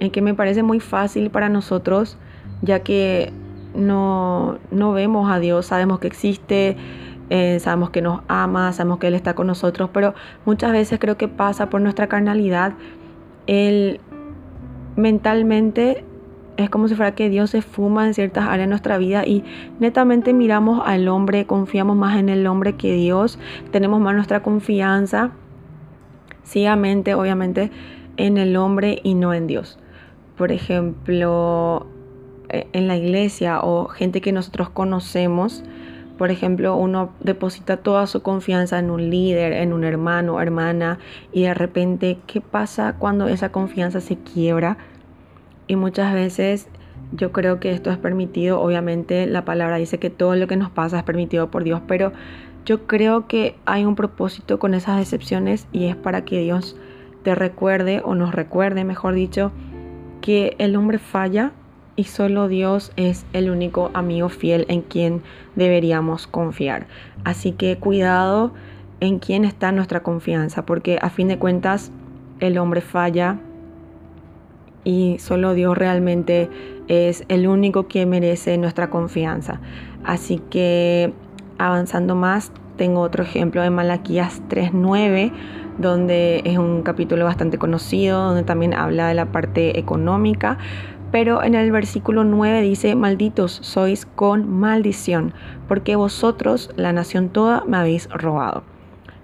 en 0.00 0.10
que 0.10 0.22
me 0.22 0.32
parece 0.32 0.62
muy 0.62 0.80
fácil 0.80 1.28
para 1.28 1.50
nosotros, 1.50 2.16
ya 2.62 2.78
que 2.78 3.34
no, 3.74 4.58
no 4.70 4.92
vemos 4.92 5.30
a 5.30 5.38
Dios, 5.38 5.66
sabemos 5.66 5.98
que 5.98 6.06
existe, 6.06 6.76
eh, 7.30 7.58
sabemos 7.60 7.90
que 7.90 8.02
nos 8.02 8.20
ama, 8.28 8.72
sabemos 8.72 8.98
que 8.98 9.08
Él 9.08 9.14
está 9.14 9.34
con 9.34 9.46
nosotros, 9.46 9.90
pero 9.92 10.14
muchas 10.44 10.72
veces 10.72 10.98
creo 10.98 11.16
que 11.16 11.28
pasa 11.28 11.70
por 11.70 11.80
nuestra 11.80 12.06
carnalidad. 12.06 12.74
Él 13.46 14.00
mentalmente 14.96 16.04
es 16.56 16.70
como 16.70 16.88
si 16.88 16.94
fuera 16.94 17.14
que 17.14 17.28
Dios 17.28 17.50
se 17.50 17.62
fuma 17.62 18.06
en 18.06 18.14
ciertas 18.14 18.44
áreas 18.44 18.60
de 18.60 18.66
nuestra 18.68 18.98
vida 18.98 19.26
y 19.26 19.44
netamente 19.80 20.32
miramos 20.32 20.82
al 20.84 21.08
hombre, 21.08 21.46
confiamos 21.46 21.96
más 21.96 22.18
en 22.18 22.28
el 22.28 22.46
hombre 22.46 22.76
que 22.76 22.92
Dios, 22.92 23.38
tenemos 23.72 24.00
más 24.00 24.14
nuestra 24.14 24.42
confianza 24.42 25.32
ciegamente, 26.44 27.14
obviamente, 27.14 27.70
en 28.16 28.38
el 28.38 28.56
hombre 28.56 29.00
y 29.02 29.14
no 29.14 29.34
en 29.34 29.46
Dios. 29.46 29.78
Por 30.36 30.52
ejemplo, 30.52 31.86
en 32.72 32.88
la 32.88 32.96
iglesia 32.96 33.60
o 33.60 33.88
gente 33.88 34.20
que 34.20 34.32
nosotros 34.32 34.70
conocemos, 34.70 35.62
por 36.18 36.30
ejemplo, 36.30 36.76
uno 36.76 37.10
deposita 37.20 37.78
toda 37.78 38.06
su 38.06 38.22
confianza 38.22 38.78
en 38.78 38.90
un 38.90 39.10
líder, 39.10 39.52
en 39.52 39.72
un 39.72 39.84
hermano 39.84 40.40
hermana, 40.40 40.98
y 41.32 41.42
de 41.42 41.54
repente, 41.54 42.18
¿qué 42.26 42.40
pasa 42.40 42.94
cuando 42.98 43.26
esa 43.26 43.50
confianza 43.50 44.00
se 44.00 44.16
quiebra? 44.16 44.78
Y 45.66 45.76
muchas 45.76 46.14
veces 46.14 46.68
yo 47.12 47.32
creo 47.32 47.60
que 47.60 47.72
esto 47.72 47.90
es 47.90 47.98
permitido, 47.98 48.60
obviamente 48.60 49.26
la 49.26 49.44
palabra 49.44 49.76
dice 49.76 49.98
que 49.98 50.10
todo 50.10 50.36
lo 50.36 50.46
que 50.46 50.56
nos 50.56 50.70
pasa 50.70 50.98
es 50.98 51.04
permitido 51.04 51.50
por 51.50 51.64
Dios, 51.64 51.80
pero 51.86 52.12
yo 52.64 52.86
creo 52.86 53.26
que 53.26 53.56
hay 53.66 53.84
un 53.84 53.94
propósito 53.94 54.58
con 54.58 54.74
esas 54.74 54.98
decepciones 54.98 55.66
y 55.72 55.86
es 55.86 55.96
para 55.96 56.24
que 56.24 56.40
Dios 56.40 56.76
te 57.22 57.34
recuerde 57.34 58.00
o 58.04 58.14
nos 58.14 58.34
recuerde, 58.34 58.84
mejor 58.84 59.14
dicho, 59.14 59.52
que 60.20 60.56
el 60.58 60.76
hombre 60.76 60.98
falla, 60.98 61.52
y 61.96 62.04
solo 62.04 62.48
Dios 62.48 62.92
es 62.96 63.24
el 63.32 63.50
único 63.50 63.90
amigo 63.94 64.28
fiel 64.28 64.66
en 64.68 64.82
quien 64.82 65.22
deberíamos 65.54 66.26
confiar. 66.26 66.86
Así 67.24 67.52
que 67.52 67.76
cuidado 67.78 68.52
en 69.00 69.18
quién 69.18 69.44
está 69.44 69.72
nuestra 69.72 70.02
confianza, 70.02 70.66
porque 70.66 70.98
a 71.00 71.10
fin 71.10 71.28
de 71.28 71.38
cuentas 71.38 71.92
el 72.40 72.58
hombre 72.58 72.80
falla 72.80 73.38
y 74.82 75.16
solo 75.18 75.54
Dios 75.54 75.76
realmente 75.76 76.50
es 76.88 77.24
el 77.28 77.46
único 77.46 77.86
que 77.88 78.06
merece 78.06 78.58
nuestra 78.58 78.90
confianza. 78.90 79.60
Así 80.04 80.38
que 80.50 81.12
avanzando 81.58 82.14
más, 82.14 82.52
tengo 82.76 83.00
otro 83.00 83.22
ejemplo 83.22 83.62
de 83.62 83.70
Malaquías 83.70 84.42
3.9 84.48 85.32
donde 85.78 86.42
es 86.44 86.58
un 86.58 86.82
capítulo 86.82 87.24
bastante 87.24 87.58
conocido, 87.58 88.22
donde 88.22 88.44
también 88.44 88.74
habla 88.74 89.08
de 89.08 89.14
la 89.14 89.26
parte 89.26 89.78
económica, 89.78 90.58
pero 91.14 91.44
en 91.44 91.54
el 91.54 91.70
versículo 91.70 92.24
9 92.24 92.60
dice, 92.60 92.96
malditos 92.96 93.60
sois 93.62 94.04
con 94.04 94.50
maldición, 94.50 95.32
porque 95.68 95.94
vosotros, 95.94 96.72
la 96.74 96.92
nación 96.92 97.28
toda, 97.28 97.62
me 97.68 97.76
habéis 97.76 98.08
robado. 98.10 98.64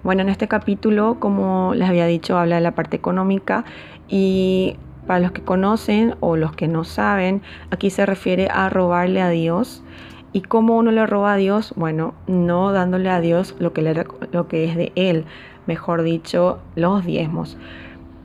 Bueno, 0.01 0.21
en 0.21 0.29
este 0.29 0.47
capítulo, 0.47 1.17
como 1.19 1.73
les 1.75 1.89
había 1.89 2.05
dicho, 2.05 2.37
habla 2.37 2.55
de 2.55 2.61
la 2.61 2.75
parte 2.75 2.95
económica 2.95 3.65
y 4.07 4.77
para 5.05 5.19
los 5.19 5.33
que 5.33 5.41
conocen 5.41 6.15
o 6.21 6.37
los 6.37 6.55
que 6.55 6.69
no 6.69 6.85
saben, 6.85 7.41
aquí 7.71 7.89
se 7.89 8.05
refiere 8.05 8.47
a 8.49 8.69
robarle 8.69 9.21
a 9.21 9.27
Dios. 9.27 9.83
¿Y 10.31 10.43
cómo 10.43 10.77
uno 10.77 10.91
le 10.91 11.05
roba 11.05 11.33
a 11.33 11.35
Dios? 11.35 11.73
Bueno, 11.75 12.13
no 12.25 12.71
dándole 12.71 13.09
a 13.09 13.19
Dios 13.19 13.53
lo 13.59 13.73
que, 13.73 14.05
que 14.47 14.63
es 14.63 14.77
de 14.77 14.93
Él, 14.95 15.25
mejor 15.67 16.03
dicho, 16.03 16.59
los 16.77 17.03
diezmos. 17.05 17.57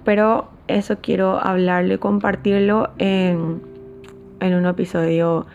Pero 0.06 0.48
eso 0.68 0.98
quiero 1.02 1.44
hablarlo 1.44 1.94
y 1.94 1.98
compartirlo 1.98 2.90
en, 2.98 3.60
un 4.40 4.66
episodio 4.66 5.46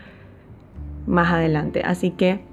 más 1.06 1.32
adelante. 1.32 1.80
Así 1.82 2.10
que 2.10 2.44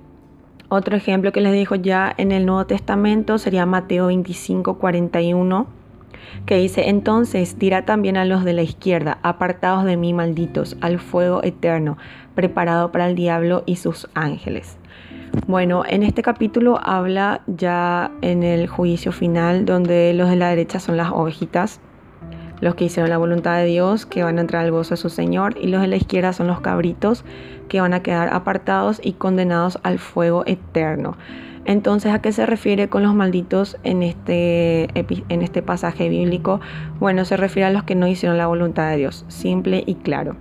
otro 0.69 0.95
ejemplo 0.95 1.33
que 1.33 1.41
les 1.41 1.51
dejo 1.51 1.75
ya 1.75 2.13
en 2.15 2.31
el 2.31 2.45
Nuevo 2.45 2.65
Testamento 2.65 3.38
sería 3.38 3.65
Mateo 3.65 4.07
25, 4.07 4.77
41, 4.77 5.67
que 6.45 6.55
dice, 6.55 6.88
entonces 6.88 7.59
dirá 7.59 7.83
también 7.83 8.15
a 8.15 8.23
los 8.23 8.45
de 8.45 8.53
la 8.53 8.62
izquierda, 8.62 9.19
apartados 9.21 9.83
de 9.83 9.97
mí 9.97 10.13
malditos, 10.13 10.77
al 10.79 10.99
fuego 10.99 11.43
eterno, 11.43 11.97
preparado 12.33 12.93
para 12.93 13.09
el 13.09 13.15
diablo 13.15 13.63
y 13.65 13.75
sus 13.75 14.07
ángeles. 14.13 14.77
Bueno, 15.47 15.83
en 15.85 16.03
este 16.03 16.21
capítulo 16.21 16.79
habla 16.81 17.41
ya 17.45 18.09
en 18.21 18.43
el 18.43 18.67
juicio 18.67 19.12
final, 19.12 19.65
donde 19.65 20.13
los 20.13 20.29
de 20.29 20.38
la 20.38 20.47
derecha 20.47 20.79
son 20.79 20.95
las 20.95 21.12
ovejitas 21.12 21.81
los 22.62 22.76
que 22.76 22.86
hicieron 22.86 23.10
la 23.10 23.17
voluntad 23.17 23.58
de 23.58 23.65
Dios, 23.65 24.06
que 24.06 24.24
van 24.24 24.38
a 24.38 24.41
entrar 24.41 24.65
al 24.65 24.72
gozo 24.72 24.91
de 24.91 24.98
su 24.98 25.10
Señor, 25.10 25.56
y 25.60 25.67
los 25.67 25.82
de 25.82 25.88
la 25.88 25.95
izquierda 25.95 26.34
son 26.34 26.48
los 26.48 26.62
cabritos, 26.62 27.24
que 27.67 27.82
van 27.82 27.93
a 27.93 28.02
quedar 28.02 28.34
apartados 28.34 29.00
y 29.04 29.13
condenados 29.13 29.80
al 29.84 30.00
fuego 30.00 30.43
eterno. 30.45 31.17
Entonces, 31.65 32.13
¿a 32.13 32.22
qué 32.22 32.32
se 32.32 32.45
refiere 32.45 32.89
con 32.89 33.04
los 33.04 33.13
malditos 33.13 33.78
en 33.84 34.02
este, 34.02 34.88
en 34.95 35.41
este 35.41 35.62
pasaje 35.62 36.10
bíblico? 36.10 36.62
Bueno, 37.00 37.26
se 37.26 37.38
refiere 37.38 37.67
a 37.67 37.72
los 37.72 37.84
que 37.84 37.95
no 37.95 38.08
hicieron 38.08 38.38
la 38.38 38.48
voluntad 38.48 38.89
de 38.89 38.98
Dios, 38.98 39.26
simple 39.28 39.84
y 39.86 39.95
claro, 39.95 40.36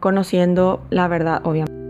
conociendo 0.00 0.82
la 0.90 1.08
verdad, 1.08 1.40
obviamente. 1.44 1.83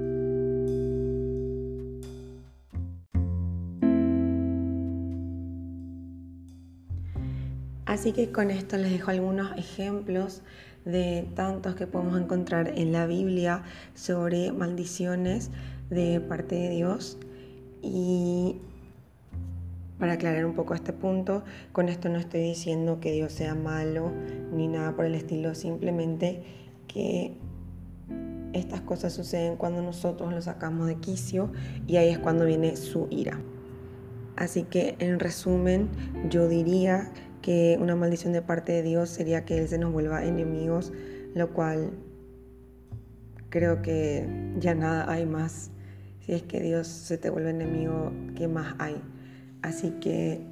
Así 7.94 8.10
que 8.10 8.32
con 8.32 8.50
esto 8.50 8.76
les 8.76 8.90
dejo 8.90 9.12
algunos 9.12 9.56
ejemplos 9.56 10.42
de 10.84 11.28
tantos 11.36 11.76
que 11.76 11.86
podemos 11.86 12.20
encontrar 12.20 12.72
en 12.76 12.90
la 12.90 13.06
Biblia 13.06 13.62
sobre 13.94 14.50
maldiciones 14.50 15.52
de 15.90 16.18
parte 16.18 16.56
de 16.56 16.70
Dios. 16.70 17.18
Y 17.82 18.56
para 20.00 20.14
aclarar 20.14 20.44
un 20.44 20.54
poco 20.54 20.74
este 20.74 20.92
punto, 20.92 21.44
con 21.70 21.88
esto 21.88 22.08
no 22.08 22.18
estoy 22.18 22.40
diciendo 22.40 22.98
que 22.98 23.12
Dios 23.12 23.32
sea 23.32 23.54
malo 23.54 24.10
ni 24.52 24.66
nada 24.66 24.96
por 24.96 25.04
el 25.04 25.14
estilo, 25.14 25.54
simplemente 25.54 26.42
que 26.88 27.36
estas 28.54 28.80
cosas 28.80 29.12
suceden 29.12 29.54
cuando 29.54 29.82
nosotros 29.82 30.34
lo 30.34 30.42
sacamos 30.42 30.88
de 30.88 30.96
quicio 30.96 31.52
y 31.86 31.98
ahí 31.98 32.08
es 32.08 32.18
cuando 32.18 32.44
viene 32.44 32.74
su 32.74 33.06
ira. 33.10 33.38
Así 34.34 34.64
que 34.64 34.96
en 34.98 35.20
resumen, 35.20 35.88
yo 36.28 36.48
diría 36.48 37.12
que 37.44 37.76
una 37.78 37.94
maldición 37.94 38.32
de 38.32 38.40
parte 38.40 38.72
de 38.72 38.82
Dios 38.82 39.10
sería 39.10 39.44
que 39.44 39.58
Él 39.58 39.68
se 39.68 39.76
nos 39.76 39.92
vuelva 39.92 40.24
enemigos, 40.24 40.94
lo 41.34 41.52
cual 41.52 41.90
creo 43.50 43.82
que 43.82 44.26
ya 44.58 44.74
nada 44.74 45.12
hay 45.12 45.26
más. 45.26 45.70
Si 46.20 46.32
es 46.32 46.42
que 46.42 46.62
Dios 46.62 46.86
se 46.86 47.18
te 47.18 47.28
vuelve 47.28 47.50
enemigo, 47.50 48.12
¿qué 48.34 48.48
más 48.48 48.74
hay? 48.78 48.96
Así 49.60 49.90
que 50.00 50.46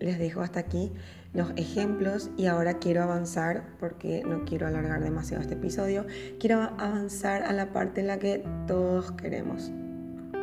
les 0.00 0.18
dejo 0.18 0.40
hasta 0.40 0.58
aquí 0.58 0.90
los 1.32 1.52
ejemplos 1.54 2.28
y 2.36 2.46
ahora 2.46 2.80
quiero 2.80 3.04
avanzar, 3.04 3.76
porque 3.78 4.24
no 4.26 4.44
quiero 4.44 4.66
alargar 4.66 5.00
demasiado 5.00 5.42
este 5.42 5.54
episodio, 5.54 6.06
quiero 6.40 6.60
avanzar 6.60 7.44
a 7.44 7.52
la 7.52 7.72
parte 7.72 8.00
en 8.00 8.08
la 8.08 8.18
que 8.18 8.44
todos 8.66 9.12
queremos 9.12 9.70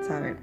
saber 0.08 0.38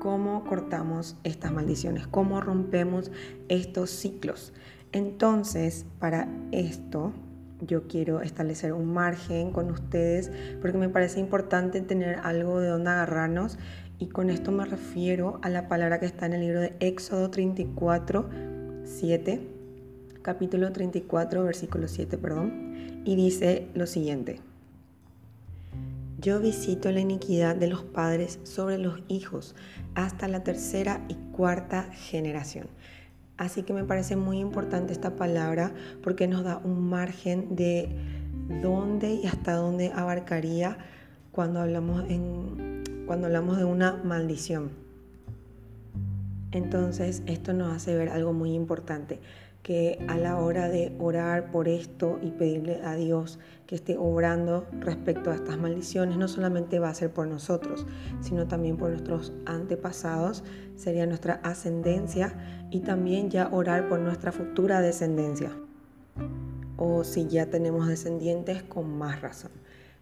cómo 0.00 0.44
cortamos 0.44 1.16
estas 1.24 1.50
maldiciones, 1.50 2.06
cómo 2.06 2.42
rompemos 2.42 3.10
estos 3.48 3.88
ciclos. 3.88 4.52
Entonces, 4.92 5.84
para 5.98 6.28
esto, 6.52 7.12
yo 7.60 7.88
quiero 7.88 8.20
establecer 8.20 8.72
un 8.72 8.92
margen 8.92 9.50
con 9.50 9.70
ustedes 9.70 10.30
porque 10.60 10.78
me 10.78 10.88
parece 10.88 11.20
importante 11.20 11.80
tener 11.80 12.20
algo 12.22 12.60
de 12.60 12.68
donde 12.68 12.90
agarrarnos 12.90 13.58
y 13.98 14.06
con 14.06 14.30
esto 14.30 14.52
me 14.52 14.64
refiero 14.64 15.40
a 15.42 15.50
la 15.50 15.66
palabra 15.68 15.98
que 15.98 16.06
está 16.06 16.26
en 16.26 16.34
el 16.34 16.40
libro 16.42 16.60
de 16.60 16.76
Éxodo 16.78 17.30
34, 17.30 18.30
7, 18.84 19.40
capítulo 20.22 20.70
34, 20.72 21.44
versículo 21.44 21.88
7, 21.88 22.16
perdón, 22.16 23.02
y 23.04 23.16
dice 23.16 23.66
lo 23.74 23.86
siguiente. 23.86 24.40
Yo 26.20 26.40
visito 26.40 26.90
la 26.92 27.00
iniquidad 27.00 27.56
de 27.56 27.68
los 27.68 27.82
padres 27.82 28.38
sobre 28.44 28.78
los 28.78 29.02
hijos 29.08 29.54
hasta 29.94 30.28
la 30.28 30.44
tercera 30.44 31.04
y 31.08 31.14
cuarta 31.32 31.84
generación. 31.92 32.68
Así 33.38 33.62
que 33.62 33.72
me 33.72 33.84
parece 33.84 34.16
muy 34.16 34.38
importante 34.38 34.92
esta 34.92 35.16
palabra 35.16 35.72
porque 36.02 36.26
nos 36.26 36.42
da 36.42 36.58
un 36.58 36.88
margen 36.88 37.54
de 37.54 37.88
dónde 38.62 39.14
y 39.14 39.26
hasta 39.26 39.54
dónde 39.54 39.92
abarcaría 39.94 40.76
cuando 41.30 41.60
hablamos, 41.60 42.04
en, 42.10 42.82
cuando 43.06 43.28
hablamos 43.28 43.56
de 43.56 43.64
una 43.64 43.92
maldición. 44.04 44.70
Entonces 46.50 47.22
esto 47.26 47.52
nos 47.52 47.72
hace 47.72 47.94
ver 47.94 48.08
algo 48.08 48.32
muy 48.32 48.54
importante 48.54 49.20
que 49.62 49.98
a 50.08 50.16
la 50.16 50.38
hora 50.38 50.68
de 50.68 50.94
orar 50.98 51.50
por 51.50 51.68
esto 51.68 52.18
y 52.22 52.30
pedirle 52.30 52.80
a 52.82 52.94
Dios 52.94 53.38
que 53.66 53.74
esté 53.74 53.98
obrando 53.98 54.66
respecto 54.80 55.30
a 55.30 55.34
estas 55.34 55.58
maldiciones, 55.58 56.16
no 56.16 56.26
solamente 56.26 56.78
va 56.78 56.88
a 56.88 56.94
ser 56.94 57.12
por 57.12 57.26
nosotros, 57.26 57.86
sino 58.20 58.48
también 58.48 58.78
por 58.78 58.90
nuestros 58.90 59.32
antepasados, 59.44 60.42
sería 60.76 61.06
nuestra 61.06 61.34
ascendencia 61.42 62.34
y 62.70 62.80
también 62.80 63.28
ya 63.28 63.48
orar 63.52 63.88
por 63.88 63.98
nuestra 64.00 64.32
futura 64.32 64.80
descendencia. 64.80 65.52
O 66.76 67.04
si 67.04 67.26
ya 67.26 67.46
tenemos 67.46 67.88
descendientes, 67.88 68.62
con 68.62 68.96
más 68.96 69.20
razón. 69.20 69.50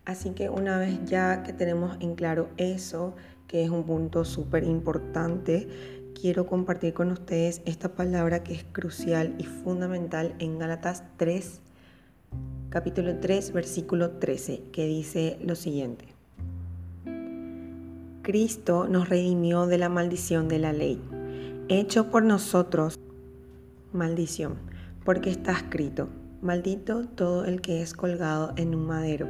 Así 0.04 0.30
que 0.30 0.48
una 0.48 0.78
vez 0.78 1.04
ya 1.04 1.42
que 1.42 1.52
tenemos 1.52 1.96
en 2.00 2.14
claro 2.14 2.48
eso, 2.58 3.16
que 3.48 3.64
es 3.64 3.70
un 3.70 3.84
punto 3.84 4.24
súper 4.24 4.62
importante, 4.62 5.68
quiero 6.20 6.46
compartir 6.46 6.94
con 6.94 7.10
ustedes 7.12 7.60
esta 7.66 7.94
palabra 7.94 8.42
que 8.42 8.54
es 8.54 8.64
crucial 8.72 9.34
y 9.38 9.44
fundamental 9.44 10.34
en 10.38 10.58
Gálatas 10.58 11.04
3, 11.18 11.60
capítulo 12.70 13.18
3, 13.20 13.52
versículo 13.52 14.12
13, 14.12 14.62
que 14.72 14.86
dice 14.86 15.38
lo 15.44 15.54
siguiente. 15.54 16.06
Cristo 18.22 18.88
nos 18.88 19.08
redimió 19.08 19.66
de 19.66 19.78
la 19.78 19.88
maldición 19.88 20.48
de 20.48 20.58
la 20.58 20.72
ley, 20.72 21.00
hecho 21.68 22.10
por 22.10 22.22
nosotros 22.22 22.98
maldición, 23.92 24.54
porque 25.04 25.30
está 25.30 25.52
escrito, 25.52 26.08
maldito 26.40 27.06
todo 27.06 27.44
el 27.44 27.60
que 27.60 27.82
es 27.82 27.92
colgado 27.92 28.52
en 28.56 28.74
un 28.74 28.86
madero, 28.86 29.28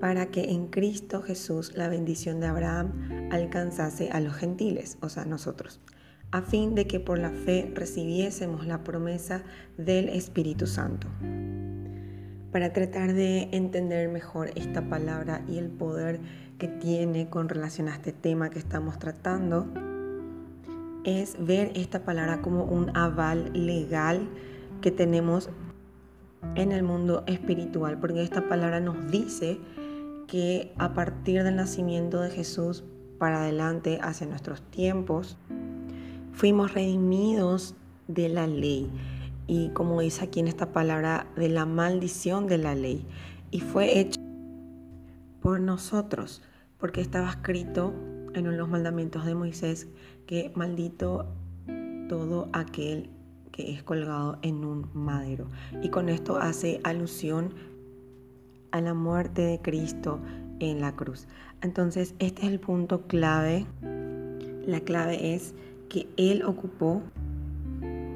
para 0.00 0.26
que 0.26 0.50
en 0.50 0.68
Cristo 0.68 1.22
Jesús 1.22 1.72
la 1.76 1.88
bendición 1.88 2.40
de 2.40 2.46
Abraham 2.46 3.30
alcanzase 3.30 4.10
a 4.10 4.20
los 4.20 4.34
gentiles, 4.34 4.98
o 5.00 5.08
sea, 5.08 5.24
nosotros 5.24 5.80
a 6.32 6.42
fin 6.42 6.74
de 6.74 6.86
que 6.86 7.00
por 7.00 7.18
la 7.18 7.30
fe 7.30 7.70
recibiésemos 7.74 8.66
la 8.66 8.82
promesa 8.84 9.42
del 9.76 10.08
Espíritu 10.08 10.66
Santo. 10.66 11.08
Para 12.52 12.72
tratar 12.72 13.12
de 13.12 13.48
entender 13.52 14.08
mejor 14.08 14.50
esta 14.54 14.88
palabra 14.88 15.42
y 15.48 15.58
el 15.58 15.68
poder 15.68 16.20
que 16.58 16.68
tiene 16.68 17.28
con 17.28 17.48
relación 17.48 17.88
a 17.88 17.94
este 17.94 18.12
tema 18.12 18.50
que 18.50 18.58
estamos 18.58 18.98
tratando, 18.98 19.66
es 21.04 21.36
ver 21.38 21.70
esta 21.74 22.04
palabra 22.04 22.42
como 22.42 22.64
un 22.64 22.96
aval 22.96 23.52
legal 23.52 24.28
que 24.80 24.90
tenemos 24.90 25.50
en 26.54 26.72
el 26.72 26.82
mundo 26.82 27.24
espiritual, 27.26 27.98
porque 27.98 28.22
esta 28.22 28.48
palabra 28.48 28.80
nos 28.80 29.10
dice 29.10 29.58
que 30.26 30.72
a 30.78 30.94
partir 30.94 31.42
del 31.42 31.56
nacimiento 31.56 32.20
de 32.20 32.30
Jesús 32.30 32.84
para 33.18 33.42
adelante, 33.42 33.98
hacia 34.02 34.26
nuestros 34.26 34.62
tiempos, 34.70 35.38
fuimos 36.32 36.74
redimidos 36.74 37.74
de 38.08 38.28
la 38.28 38.46
ley 38.46 38.90
y 39.46 39.68
como 39.70 40.00
dice 40.00 40.24
aquí 40.24 40.40
en 40.40 40.48
esta 40.48 40.72
palabra, 40.72 41.26
de 41.36 41.48
la 41.48 41.66
maldición 41.66 42.46
de 42.46 42.58
la 42.58 42.74
ley. 42.74 43.06
Y 43.50 43.60
fue 43.60 44.00
hecho 44.00 44.20
por 45.40 45.60
nosotros, 45.60 46.42
porque 46.78 47.00
estaba 47.00 47.30
escrito 47.30 47.94
en 48.34 48.56
los 48.56 48.68
mandamientos 48.68 49.24
de 49.24 49.34
Moisés 49.34 49.88
que 50.26 50.52
maldito 50.54 51.26
todo 52.08 52.48
aquel 52.52 53.10
que 53.52 53.72
es 53.72 53.82
colgado 53.82 54.38
en 54.42 54.64
un 54.64 54.90
madero. 54.92 55.46
Y 55.82 55.90
con 55.90 56.08
esto 56.08 56.36
hace 56.38 56.80
alusión 56.82 57.54
a 58.76 58.80
la 58.80 58.94
muerte 58.94 59.42
de 59.42 59.58
Cristo 59.58 60.20
en 60.60 60.80
la 60.80 60.92
cruz. 60.94 61.26
Entonces, 61.62 62.14
este 62.18 62.42
es 62.42 62.48
el 62.48 62.60
punto 62.60 63.02
clave. 63.06 63.66
La 64.66 64.80
clave 64.80 65.34
es 65.34 65.54
que 65.88 66.08
Él 66.16 66.42
ocupó 66.44 67.02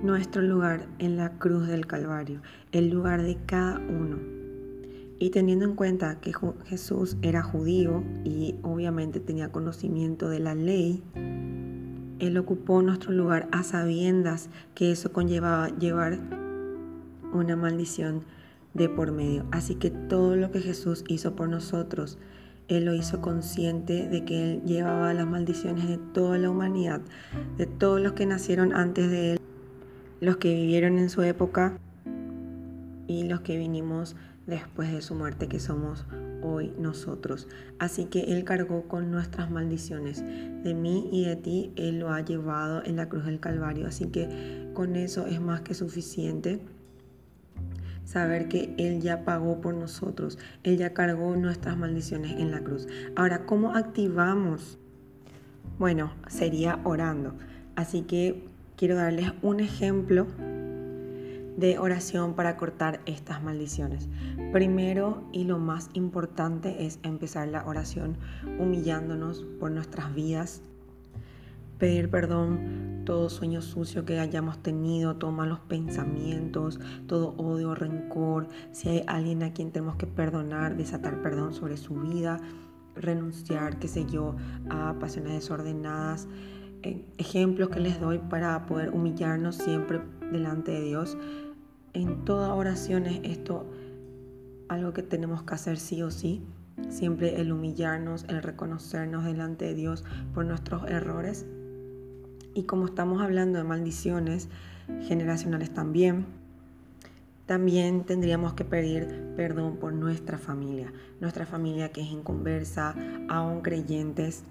nuestro 0.02 0.42
lugar 0.42 0.86
en 0.98 1.16
la 1.16 1.32
cruz 1.38 1.66
del 1.66 1.86
Calvario, 1.86 2.40
el 2.72 2.90
lugar 2.90 3.22
de 3.22 3.36
cada 3.46 3.78
uno. 3.78 4.18
Y 5.18 5.30
teniendo 5.30 5.66
en 5.66 5.74
cuenta 5.74 6.18
que 6.20 6.32
Jesús 6.64 7.16
era 7.20 7.42
judío 7.42 8.02
y 8.24 8.54
obviamente 8.62 9.20
tenía 9.20 9.52
conocimiento 9.52 10.30
de 10.30 10.40
la 10.40 10.54
ley, 10.54 11.02
Él 12.18 12.38
ocupó 12.38 12.80
nuestro 12.80 13.12
lugar 13.12 13.48
a 13.52 13.62
sabiendas 13.62 14.48
que 14.74 14.92
eso 14.92 15.12
conllevaba 15.12 15.68
llevar 15.68 16.18
una 17.32 17.54
maldición 17.54 18.24
de 18.74 18.88
por 18.88 19.12
medio. 19.12 19.46
Así 19.50 19.74
que 19.74 19.90
todo 19.90 20.36
lo 20.36 20.50
que 20.50 20.60
Jesús 20.60 21.04
hizo 21.08 21.34
por 21.34 21.48
nosotros, 21.48 22.18
él 22.70 22.84
lo 22.84 22.94
hizo 22.94 23.20
consciente 23.20 24.08
de 24.08 24.24
que 24.24 24.44
Él 24.44 24.62
llevaba 24.64 25.12
las 25.12 25.26
maldiciones 25.26 25.88
de 25.88 25.98
toda 25.98 26.38
la 26.38 26.50
humanidad, 26.50 27.00
de 27.58 27.66
todos 27.66 28.00
los 28.00 28.12
que 28.12 28.26
nacieron 28.26 28.72
antes 28.72 29.10
de 29.10 29.32
Él, 29.32 29.40
los 30.20 30.36
que 30.36 30.54
vivieron 30.54 30.96
en 31.00 31.10
su 31.10 31.22
época 31.22 31.76
y 33.08 33.24
los 33.24 33.40
que 33.40 33.58
vinimos 33.58 34.14
después 34.46 34.92
de 34.92 35.02
su 35.02 35.16
muerte, 35.16 35.48
que 35.48 35.58
somos 35.58 36.06
hoy 36.42 36.72
nosotros. 36.78 37.48
Así 37.80 38.04
que 38.04 38.20
Él 38.20 38.44
cargó 38.44 38.84
con 38.86 39.10
nuestras 39.10 39.50
maldiciones. 39.50 40.22
De 40.62 40.72
mí 40.72 41.08
y 41.10 41.24
de 41.24 41.34
ti 41.34 41.72
Él 41.74 41.98
lo 41.98 42.12
ha 42.12 42.20
llevado 42.20 42.84
en 42.84 42.94
la 42.94 43.08
cruz 43.08 43.24
del 43.24 43.40
Calvario. 43.40 43.88
Así 43.88 44.06
que 44.06 44.70
con 44.74 44.94
eso 44.94 45.26
es 45.26 45.40
más 45.40 45.62
que 45.62 45.74
suficiente 45.74 46.60
saber 48.10 48.48
que 48.48 48.74
Él 48.76 49.00
ya 49.00 49.24
pagó 49.24 49.60
por 49.60 49.72
nosotros, 49.74 50.36
Él 50.64 50.76
ya 50.78 50.92
cargó 50.92 51.36
nuestras 51.36 51.76
maldiciones 51.76 52.32
en 52.32 52.50
la 52.50 52.58
cruz. 52.58 52.88
Ahora, 53.14 53.46
¿cómo 53.46 53.76
activamos? 53.76 54.78
Bueno, 55.78 56.12
sería 56.26 56.80
orando. 56.82 57.34
Así 57.76 58.02
que 58.02 58.42
quiero 58.76 58.96
darles 58.96 59.32
un 59.42 59.60
ejemplo 59.60 60.26
de 61.56 61.78
oración 61.78 62.34
para 62.34 62.56
cortar 62.56 63.00
estas 63.06 63.44
maldiciones. 63.44 64.08
Primero 64.52 65.22
y 65.30 65.44
lo 65.44 65.58
más 65.58 65.88
importante 65.92 66.84
es 66.84 66.98
empezar 67.04 67.46
la 67.46 67.64
oración 67.64 68.16
humillándonos 68.58 69.46
por 69.60 69.70
nuestras 69.70 70.12
vidas, 70.16 70.62
pedir 71.78 72.10
perdón 72.10 72.99
todo 73.10 73.28
sueño 73.28 73.60
sucio 73.60 74.04
que 74.04 74.20
hayamos 74.20 74.62
tenido, 74.62 75.16
todos 75.16 75.34
malos 75.34 75.58
pensamientos, 75.58 76.78
todo 77.08 77.34
odio, 77.38 77.74
rencor, 77.74 78.46
si 78.70 78.88
hay 78.88 79.02
alguien 79.08 79.42
a 79.42 79.52
quien 79.52 79.72
tenemos 79.72 79.96
que 79.96 80.06
perdonar, 80.06 80.76
desatar 80.76 81.20
perdón 81.20 81.52
sobre 81.52 81.76
su 81.76 81.96
vida, 81.96 82.40
renunciar, 82.94 83.80
qué 83.80 83.88
sé 83.88 84.06
yo, 84.06 84.36
a 84.68 84.94
pasiones 85.00 85.32
desordenadas. 85.32 86.28
Ejemplos 87.18 87.70
que 87.70 87.80
les 87.80 88.00
doy 88.00 88.18
para 88.18 88.64
poder 88.66 88.90
humillarnos 88.90 89.56
siempre 89.56 90.00
delante 90.30 90.70
de 90.70 90.82
Dios. 90.82 91.18
En 91.94 92.24
toda 92.24 92.54
oración 92.54 93.06
es 93.06 93.22
esto 93.24 93.66
algo 94.68 94.92
que 94.92 95.02
tenemos 95.02 95.42
que 95.42 95.54
hacer 95.54 95.78
sí 95.78 96.00
o 96.00 96.12
sí. 96.12 96.44
Siempre 96.90 97.40
el 97.40 97.50
humillarnos, 97.50 98.24
el 98.28 98.40
reconocernos 98.40 99.24
delante 99.24 99.64
de 99.64 99.74
Dios 99.74 100.04
por 100.32 100.44
nuestros 100.44 100.88
errores 100.88 101.44
y 102.54 102.64
como 102.64 102.86
estamos 102.86 103.22
hablando 103.22 103.58
de 103.58 103.64
maldiciones 103.64 104.48
generacionales 105.02 105.72
también, 105.72 106.26
también 107.46 108.04
tendríamos 108.04 108.54
que 108.54 108.64
pedir 108.64 109.32
perdón 109.34 109.78
por 109.78 109.92
nuestra 109.92 110.38
familia, 110.38 110.92
nuestra 111.20 111.46
familia 111.46 111.90
que 111.90 112.00
es 112.00 112.08
inconversa, 112.08 112.94
aún 113.28 113.60
creyentes. 113.60 114.44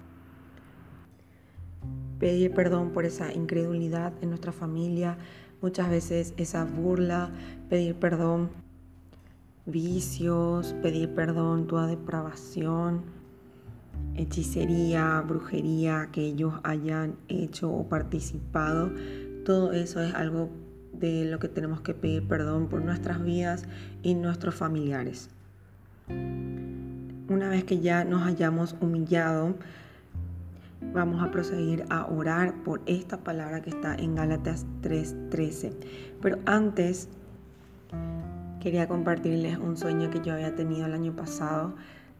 Pedir 2.18 2.52
perdón 2.52 2.90
por 2.90 3.06
esa 3.06 3.32
incredulidad 3.32 4.12
en 4.20 4.28
nuestra 4.28 4.52
familia, 4.52 5.16
muchas 5.62 5.88
veces 5.88 6.34
esa 6.36 6.64
burla, 6.66 7.30
pedir 7.70 7.94
perdón. 7.94 8.50
Vicios, 9.64 10.74
pedir 10.82 11.14
perdón 11.14 11.66
toda 11.68 11.86
depravación, 11.86 13.02
hechicería, 14.16 15.20
brujería 15.20 16.08
que 16.12 16.22
ellos 16.22 16.54
hayan 16.62 17.16
hecho 17.28 17.70
o 17.70 17.88
participado. 17.88 18.92
Todo 19.44 19.72
eso 19.72 20.02
es 20.02 20.14
algo 20.14 20.50
de 20.92 21.24
lo 21.24 21.38
que 21.38 21.48
tenemos 21.48 21.80
que 21.80 21.94
pedir 21.94 22.26
perdón 22.26 22.68
por 22.68 22.82
nuestras 22.82 23.22
vidas 23.22 23.64
y 24.02 24.14
nuestros 24.14 24.54
familiares. 24.54 25.30
Una 27.28 27.48
vez 27.48 27.64
que 27.64 27.78
ya 27.78 28.04
nos 28.04 28.26
hayamos 28.26 28.76
humillado, 28.80 29.54
vamos 30.92 31.22
a 31.22 31.30
proceder 31.30 31.84
a 31.88 32.06
orar 32.06 32.54
por 32.64 32.82
esta 32.86 33.18
palabra 33.18 33.62
que 33.62 33.70
está 33.70 33.94
en 33.94 34.14
Gálatas 34.14 34.66
3:13. 34.82 35.72
Pero 36.20 36.38
antes 36.44 37.08
quería 38.60 38.88
compartirles 38.88 39.58
un 39.58 39.76
sueño 39.76 40.10
que 40.10 40.20
yo 40.20 40.34
había 40.34 40.54
tenido 40.54 40.86
el 40.86 40.92
año 40.92 41.14
pasado 41.14 41.74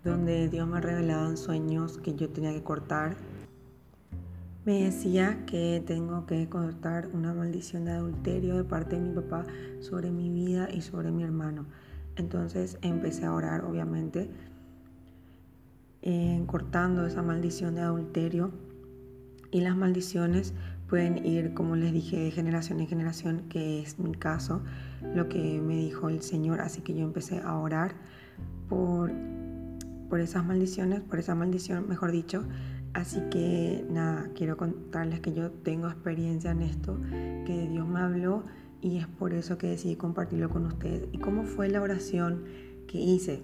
donde 0.04 0.48
Dios 0.48 0.66
me 0.66 0.80
revelaba 0.80 1.28
en 1.28 1.36
sueños 1.36 1.98
que 1.98 2.14
yo 2.14 2.28
tenía 2.30 2.52
que 2.52 2.62
cortar. 2.62 3.16
Me 4.64 4.84
decía 4.84 5.44
que 5.46 5.82
tengo 5.86 6.26
que 6.26 6.48
cortar 6.48 7.08
una 7.12 7.32
maldición 7.32 7.84
de 7.84 7.92
adulterio 7.92 8.56
de 8.56 8.64
parte 8.64 8.96
de 8.96 9.02
mi 9.02 9.14
papá 9.14 9.44
sobre 9.80 10.10
mi 10.10 10.28
vida 10.30 10.68
y 10.70 10.82
sobre 10.82 11.10
mi 11.10 11.22
hermano. 11.22 11.66
Entonces 12.16 12.78
empecé 12.82 13.24
a 13.24 13.32
orar, 13.32 13.64
obviamente, 13.64 14.30
en 16.02 16.46
cortando 16.46 17.06
esa 17.06 17.22
maldición 17.22 17.74
de 17.74 17.82
adulterio. 17.82 18.50
Y 19.50 19.62
las 19.62 19.76
maldiciones 19.76 20.54
pueden 20.88 21.24
ir, 21.24 21.54
como 21.54 21.76
les 21.76 21.92
dije, 21.92 22.18
de 22.18 22.30
generación 22.30 22.80
en 22.80 22.86
generación, 22.86 23.48
que 23.48 23.80
es 23.80 23.98
mi 23.98 24.12
caso, 24.12 24.60
lo 25.14 25.28
que 25.28 25.60
me 25.60 25.76
dijo 25.76 26.08
el 26.08 26.22
Señor. 26.22 26.60
Así 26.60 26.82
que 26.82 26.94
yo 26.94 27.02
empecé 27.02 27.40
a 27.40 27.58
orar 27.58 27.94
por 28.68 29.10
por 30.10 30.20
esas 30.20 30.44
maldiciones, 30.44 31.00
por 31.00 31.18
esa 31.20 31.34
maldición, 31.34 31.88
mejor 31.88 32.12
dicho. 32.12 32.44
Así 32.92 33.20
que 33.30 33.86
nada, 33.88 34.28
quiero 34.34 34.56
contarles 34.56 35.20
que 35.20 35.32
yo 35.32 35.50
tengo 35.52 35.88
experiencia 35.88 36.50
en 36.50 36.62
esto, 36.62 37.00
que 37.46 37.68
Dios 37.70 37.86
me 37.86 38.00
habló 38.00 38.44
y 38.80 38.98
es 38.98 39.06
por 39.06 39.32
eso 39.32 39.56
que 39.56 39.68
decidí 39.68 39.94
compartirlo 39.96 40.50
con 40.50 40.66
ustedes. 40.66 41.04
¿Y 41.12 41.18
cómo 41.18 41.44
fue 41.44 41.68
la 41.68 41.80
oración 41.80 42.44
que 42.88 42.98
hice? 42.98 43.42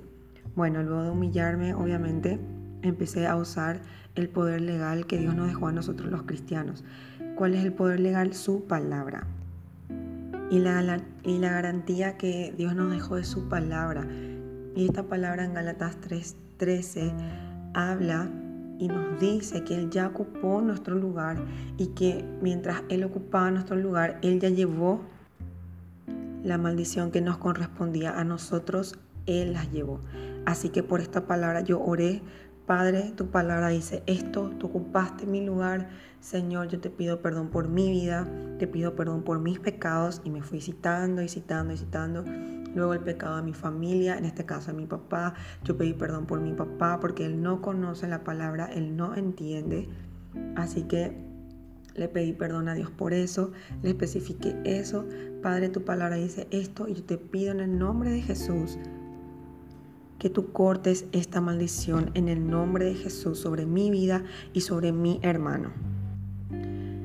Bueno, 0.57 0.83
luego 0.83 1.05
de 1.05 1.11
humillarme, 1.11 1.75
obviamente, 1.75 2.41
empecé 2.83 3.27
a 3.27 3.37
usar 3.37 3.81
el 4.17 4.29
poder 4.29 4.63
legal 4.63 5.07
que 5.07 5.19
Dios 5.19 5.35
nos 5.35 5.47
dejó 5.47 5.69
a 5.69 5.73
nosotros 5.73 6.11
los 6.11 6.23
cristianos. 6.23 6.85
¿Cuál 7.37 7.55
es 7.55 7.65
el 7.65 7.73
poder 7.73 8.01
legal? 8.01 8.35
Su 8.35 8.65
palabra. 8.65 9.27
Y 10.51 10.59
la, 10.59 11.01
y 11.23 11.39
la 11.39 11.51
garantía 11.51 12.17
que 12.17 12.55
Dios 12.57 12.75
nos 12.75 12.91
dejó 12.91 13.17
de 13.17 13.25
su 13.25 13.49
palabra. 13.49 14.07
Y 14.75 14.87
esta 14.87 15.05
palabra 15.05 15.45
en 15.45 15.55
Galatas 15.55 15.97
3, 16.01 16.37
13 16.57 17.13
habla 17.75 18.31
y 18.79 18.89
nos 18.89 19.19
dice 19.21 19.65
que 19.65 19.75
Él 19.75 19.91
ya 19.91 20.09
ocupó 20.09 20.61
nuestro 20.61 20.97
lugar 20.97 21.39
y 21.79 21.89
que 21.89 22.25
mientras 22.43 22.83
Él 22.89 23.05
ocupaba 23.05 23.51
nuestro 23.51 23.77
lugar, 23.77 24.19
Él 24.23 24.41
ya 24.41 24.51
llevó 24.51 25.01
la 26.43 26.59
maldición 26.59 27.11
que 27.11 27.21
nos 27.21 27.39
correspondía 27.39 28.19
a 28.19 28.25
nosotros, 28.25 28.99
Él 29.27 29.53
las 29.53 29.73
llevó. 29.73 30.01
Así 30.45 30.69
que 30.69 30.83
por 30.83 31.01
esta 31.01 31.27
palabra 31.27 31.61
yo 31.61 31.81
oré, 31.83 32.23
Padre, 32.67 33.13
tu 33.17 33.29
palabra 33.29 33.69
dice 33.69 34.03
esto, 34.07 34.51
tú 34.59 34.67
ocupaste 34.67 35.25
mi 35.25 35.45
lugar, 35.45 35.89
Señor, 36.21 36.67
yo 36.67 36.81
te 36.81 36.91
pido 36.91 37.23
perdón 37.23 37.49
por 37.49 37.69
mi 37.69 37.91
vida, 37.91 38.27
te 38.59 38.67
pido 38.67 38.97
perdón 38.97 39.23
por 39.23 39.39
mis 39.39 39.61
pecados 39.61 40.21
y 40.25 40.31
me 40.31 40.43
fui 40.43 40.61
citando 40.61 41.23
y 41.23 41.29
citando 41.29 41.73
y 41.73 41.77
citando 41.77 42.25
Luego 42.77 42.93
el 42.93 43.01
pecado 43.01 43.37
de 43.37 43.43
mi 43.43 43.55
familia, 43.55 44.19
en 44.19 44.27
este 44.27 44.45
caso 44.45 44.71
de 44.71 44.77
mi 44.77 44.87
papá. 44.87 45.33
Yo 45.65 45.79
pedí 45.79 45.95
perdón 45.95 46.27
por 46.27 46.41
mi 46.41 46.53
papá 46.53 47.01
porque 47.01 47.25
él 47.25 47.43
no 47.43 47.63
conoce 47.63 48.07
la 48.07 48.23
palabra, 48.23 48.67
él 48.67 48.97
no 48.97 49.15
entiende. 49.15 49.89
Así 50.57 50.83
que 50.83 51.17
le 51.95 52.09
pedí 52.09 52.35
perdón 52.35 52.69
a 52.69 52.75
Dios 52.75 52.91
por 52.91 53.15
eso, 53.15 53.51
le 53.83 53.89
especifiqué 53.89 54.61
eso. 54.65 55.07
Padre, 55.43 55.71
tu 55.71 55.85
palabra 55.85 56.17
dice 56.17 56.47
esto 56.51 56.87
y 56.87 56.93
yo 56.93 57.03
te 57.03 57.17
pido 57.17 57.53
en 57.53 57.61
el 57.61 57.79
nombre 57.79 58.11
de 58.11 58.21
Jesús 58.21 58.79
que 60.19 60.29
tú 60.29 60.53
cortes 60.53 61.07
esta 61.13 61.41
maldición 61.41 62.11
en 62.13 62.29
el 62.29 62.47
nombre 62.47 62.85
de 62.85 62.95
Jesús 62.95 63.39
sobre 63.39 63.65
mi 63.65 63.91
vida 63.91 64.23
y 64.53 64.61
sobre 64.61 64.93
mi 64.93 65.19
hermano. 65.23 65.73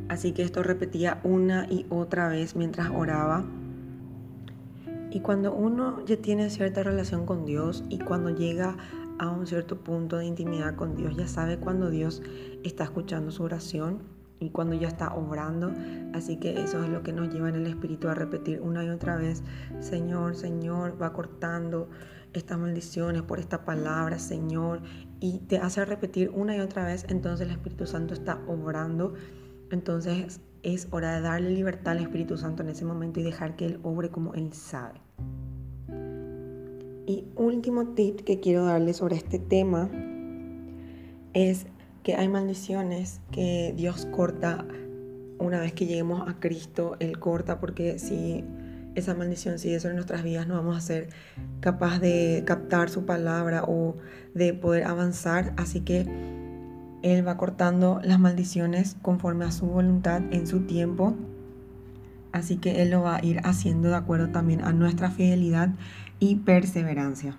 Así 0.09 0.33
que 0.33 0.43
esto 0.43 0.63
repetía 0.63 1.21
una 1.23 1.65
y 1.69 1.85
otra 1.89 2.27
vez 2.27 2.57
mientras 2.57 2.89
oraba 2.89 3.45
y 5.11 5.19
cuando 5.19 5.53
uno 5.53 6.03
ya 6.05 6.17
tiene 6.17 6.49
cierta 6.49 6.83
relación 6.83 7.25
con 7.25 7.45
Dios 7.45 7.83
y 7.89 7.99
cuando 7.99 8.29
llega 8.29 8.77
a 9.19 9.29
un 9.29 9.45
cierto 9.45 9.77
punto 9.77 10.17
de 10.17 10.25
intimidad 10.25 10.75
con 10.75 10.95
Dios, 10.95 11.15
ya 11.17 11.27
sabe 11.27 11.57
cuando 11.57 11.89
Dios 11.89 12.23
está 12.63 12.85
escuchando 12.85 13.29
su 13.29 13.43
oración 13.43 13.99
y 14.39 14.49
cuando 14.49 14.73
ya 14.73 14.87
está 14.87 15.13
obrando. 15.13 15.71
Así 16.13 16.37
que 16.37 16.61
eso 16.61 16.83
es 16.83 16.89
lo 16.89 17.03
que 17.03 17.11
nos 17.11 17.31
lleva 17.31 17.49
en 17.49 17.55
el 17.55 17.67
Espíritu 17.67 18.07
a 18.07 18.15
repetir 18.15 18.61
una 18.61 18.85
y 18.85 18.89
otra 18.89 19.17
vez, 19.17 19.43
Señor, 19.79 20.35
Señor, 20.35 20.99
va 20.99 21.11
cortando 21.11 21.89
estas 22.33 22.57
maldiciones 22.57 23.21
por 23.21 23.39
esta 23.39 23.65
palabra, 23.65 24.17
Señor, 24.17 24.81
y 25.19 25.39
te 25.39 25.57
hace 25.57 25.83
repetir 25.83 26.31
una 26.33 26.55
y 26.55 26.61
otra 26.61 26.85
vez, 26.85 27.05
entonces 27.09 27.47
el 27.47 27.53
Espíritu 27.53 27.85
Santo 27.85 28.13
está 28.13 28.39
obrando. 28.47 29.13
Entonces 29.69 30.39
es 30.63 30.87
hora 30.91 31.15
de 31.15 31.21
darle 31.21 31.49
libertad 31.51 31.93
al 31.93 32.03
Espíritu 32.03 32.37
Santo 32.37 32.63
en 32.63 32.69
ese 32.69 32.85
momento 32.85 33.19
y 33.19 33.23
dejar 33.23 33.55
que 33.55 33.65
Él 33.65 33.79
obre 33.83 34.09
como 34.09 34.33
Él 34.33 34.53
sabe. 34.53 34.99
Y 37.07 37.25
último 37.35 37.89
tip 37.89 38.21
que 38.21 38.39
quiero 38.39 38.65
darle 38.65 38.93
sobre 38.93 39.15
este 39.15 39.39
tema 39.39 39.89
es 41.33 41.65
que 42.03 42.15
hay 42.15 42.27
maldiciones 42.27 43.21
que 43.31 43.73
Dios 43.75 44.05
corta 44.05 44.65
una 45.39 45.59
vez 45.59 45.73
que 45.73 45.87
lleguemos 45.87 46.27
a 46.29 46.39
Cristo, 46.39 46.95
Él 46.99 47.19
corta 47.19 47.59
porque 47.59 47.99
si 47.99 48.43
esa 48.95 49.15
maldición 49.15 49.57
sigue 49.57 49.79
sobre 49.79 49.95
nuestras 49.95 50.23
vidas 50.23 50.47
no 50.47 50.55
vamos 50.55 50.77
a 50.77 50.81
ser 50.81 51.09
capaz 51.61 51.99
de 51.99 52.43
captar 52.45 52.89
su 52.89 53.05
palabra 53.05 53.63
o 53.63 53.95
de 54.33 54.53
poder 54.53 54.83
avanzar. 54.83 55.53
Así 55.57 55.81
que 55.81 56.05
él 57.01 57.27
va 57.27 57.37
cortando 57.37 57.99
las 58.03 58.19
maldiciones 58.19 58.95
conforme 59.01 59.45
a 59.45 59.51
su 59.51 59.65
voluntad 59.65 60.21
en 60.31 60.45
su 60.45 60.61
tiempo. 60.61 61.15
Así 62.31 62.57
que 62.57 62.81
Él 62.81 62.91
lo 62.91 63.01
va 63.01 63.17
a 63.17 63.25
ir 63.25 63.41
haciendo 63.43 63.89
de 63.89 63.95
acuerdo 63.95 64.29
también 64.29 64.63
a 64.63 64.71
nuestra 64.71 65.09
fidelidad 65.09 65.69
y 66.19 66.35
perseverancia. 66.35 67.37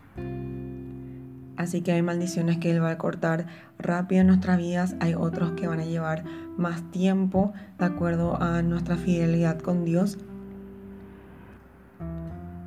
Así 1.56 1.82
que 1.82 1.92
hay 1.92 2.02
maldiciones 2.02 2.58
que 2.58 2.70
Él 2.70 2.82
va 2.82 2.90
a 2.90 2.98
cortar 2.98 3.46
rápido 3.78 4.22
en 4.22 4.26
nuestras 4.26 4.58
vidas, 4.58 4.96
hay 5.00 5.14
otros 5.14 5.52
que 5.52 5.68
van 5.68 5.80
a 5.80 5.84
llevar 5.84 6.24
más 6.56 6.82
tiempo 6.90 7.52
de 7.78 7.84
acuerdo 7.84 8.42
a 8.42 8.62
nuestra 8.62 8.96
fidelidad 8.96 9.60
con 9.60 9.84
Dios 9.84 10.18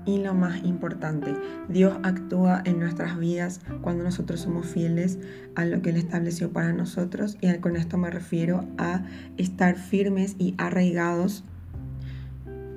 y 0.06 0.20
lo 0.20 0.34
más 0.34 0.64
importante, 0.64 1.36
Dios 1.68 1.98
actúa 2.04 2.62
en 2.66 2.80
nuestras 2.80 3.18
vidas 3.18 3.62
cuando 3.82 4.04
nosotros 4.04 4.42
somos 4.42 4.68
fieles 4.68 5.20
a 5.56 5.66
lo 5.66 5.82
que 5.82 5.90
Él 5.90 5.98
estableció 5.98 6.52
para 6.52 6.74
nosotros. 6.74 7.38
Y 7.42 7.54
con 7.58 7.76
esto 7.76 7.98
me 7.98 8.10
refiero 8.12 8.66
a 8.78 9.04
estar 9.38 9.76
firmes 9.76 10.36
y 10.38 10.54
arraigados 10.58 11.44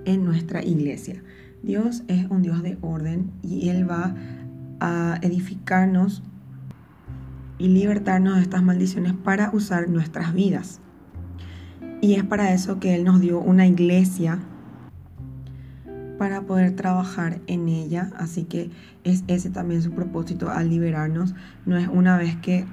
en 0.05 0.25
nuestra 0.25 0.65
iglesia. 0.65 1.23
Dios 1.63 2.03
es 2.09 2.27
un 2.31 2.43
Dios 2.43 2.63
de 2.63 2.79
orden 2.81 3.31
y 3.43 3.69
Él 3.69 3.89
va 3.89 4.15
a 4.81 5.19
edificarnos 5.23 6.23
y 7.59 7.69
libertarnos 7.69 8.37
de 8.37 8.43
estas 8.43 8.63
maldiciones 8.63 9.13
para 9.13 9.51
usar 9.53 9.89
nuestras 9.89 10.33
vidas. 10.33 10.81
Y 12.01 12.15
es 12.15 12.25
para 12.25 12.55
eso 12.55 12.79
que 12.79 12.95
Él 12.95 13.05
nos 13.05 13.21
dio 13.21 13.41
una 13.41 13.67
iglesia 13.67 14.39
para 16.19 16.43
poder 16.43 16.75
trabajar 16.77 17.41
en 17.47 17.69
ella. 17.69 18.11
Así 18.17 18.45
que 18.45 18.71
es 19.05 19.25
ese 19.29 19.51
también 19.51 19.83
su 19.83 19.93
propósito 19.93 20.51
al 20.51 20.69
liberarnos. 20.69 21.35
No 21.65 21.77
es 21.77 21.89
una 21.89 22.19
vez 22.19 22.37
que 22.37 22.67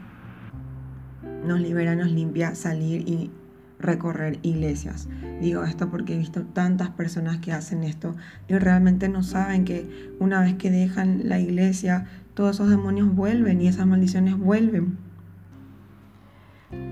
nos 1.45 1.59
libera, 1.59 1.95
nos 1.95 2.11
limpia 2.11 2.55
salir 2.55 3.07
y 3.07 3.31
recorrer 3.79 4.39
iglesias. 4.41 5.07
Digo 5.41 5.63
esto 5.63 5.89
porque 5.89 6.15
he 6.15 6.17
visto 6.17 6.43
tantas 6.43 6.89
personas 6.89 7.37
que 7.37 7.51
hacen 7.51 7.83
esto 7.83 8.15
y 8.47 8.55
realmente 8.55 9.09
no 9.09 9.23
saben 9.23 9.65
que 9.65 10.13
una 10.19 10.41
vez 10.41 10.55
que 10.55 10.71
dejan 10.71 11.29
la 11.29 11.39
iglesia, 11.39 12.05
todos 12.33 12.55
esos 12.55 12.69
demonios 12.69 13.13
vuelven 13.13 13.61
y 13.61 13.67
esas 13.67 13.85
maldiciones 13.85 14.37
vuelven. 14.37 14.97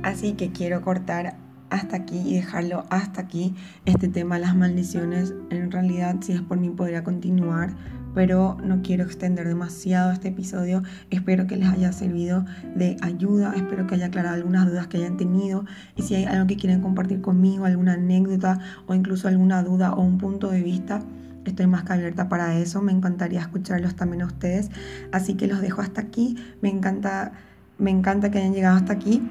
Así 0.03 0.33
que 0.33 0.51
quiero 0.51 0.81
cortar 0.81 1.37
hasta 1.69 1.97
aquí 1.97 2.19
y 2.25 2.35
dejarlo 2.35 2.85
hasta 2.89 3.21
aquí. 3.21 3.55
Este 3.85 4.07
tema, 4.07 4.39
las 4.39 4.55
maldiciones, 4.55 5.33
en 5.49 5.71
realidad 5.71 6.17
si 6.21 6.33
es 6.33 6.41
por 6.41 6.59
mí 6.59 6.69
podría 6.69 7.03
continuar, 7.03 7.73
pero 8.13 8.57
no 8.63 8.81
quiero 8.81 9.03
extender 9.03 9.47
demasiado 9.47 10.11
este 10.11 10.29
episodio. 10.29 10.83
Espero 11.09 11.47
que 11.47 11.57
les 11.57 11.67
haya 11.69 11.91
servido 11.91 12.45
de 12.75 12.97
ayuda, 13.01 13.53
espero 13.55 13.87
que 13.87 13.95
haya 13.95 14.07
aclarado 14.07 14.35
algunas 14.35 14.67
dudas 14.67 14.87
que 14.87 14.97
hayan 14.97 15.17
tenido 15.17 15.65
y 15.95 16.03
si 16.03 16.15
hay 16.15 16.25
algo 16.25 16.47
que 16.47 16.57
quieren 16.57 16.81
compartir 16.81 17.21
conmigo, 17.21 17.65
alguna 17.65 17.93
anécdota 17.93 18.59
o 18.87 18.93
incluso 18.93 19.27
alguna 19.27 19.63
duda 19.63 19.93
o 19.93 20.01
un 20.01 20.17
punto 20.17 20.49
de 20.49 20.61
vista. 20.61 21.01
Estoy 21.45 21.67
más 21.67 21.83
que 21.83 21.93
abierta 21.93 22.29
para 22.29 22.57
eso, 22.57 22.81
me 22.81 22.93
encantaría 22.93 23.41
escucharlos 23.41 23.95
también 23.95 24.21
a 24.21 24.27
ustedes, 24.27 24.69
así 25.11 25.33
que 25.33 25.47
los 25.47 25.59
dejo 25.59 25.81
hasta 25.81 25.99
aquí, 25.99 26.37
me 26.61 26.69
encanta, 26.69 27.33
me 27.77 27.91
encanta 27.91 28.31
que 28.31 28.37
hayan 28.37 28.53
llegado 28.53 28.77
hasta 28.77 28.93
aquí 28.93 29.21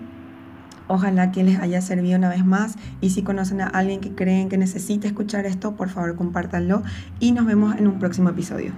Ojalá 0.92 1.32
que 1.32 1.42
les 1.42 1.58
haya 1.58 1.80
servido 1.80 2.18
una 2.18 2.28
vez 2.28 2.44
más 2.44 2.74
y 3.00 3.08
si 3.08 3.22
conocen 3.22 3.62
a 3.62 3.66
alguien 3.66 4.00
que 4.00 4.14
creen 4.14 4.50
que 4.50 4.58
necesita 4.58 5.06
escuchar 5.06 5.46
esto, 5.46 5.74
por 5.74 5.88
favor 5.88 6.16
compártanlo 6.16 6.82
y 7.18 7.32
nos 7.32 7.46
vemos 7.46 7.74
en 7.78 7.86
un 7.86 7.98
próximo 7.98 8.28
episodio. 8.28 8.74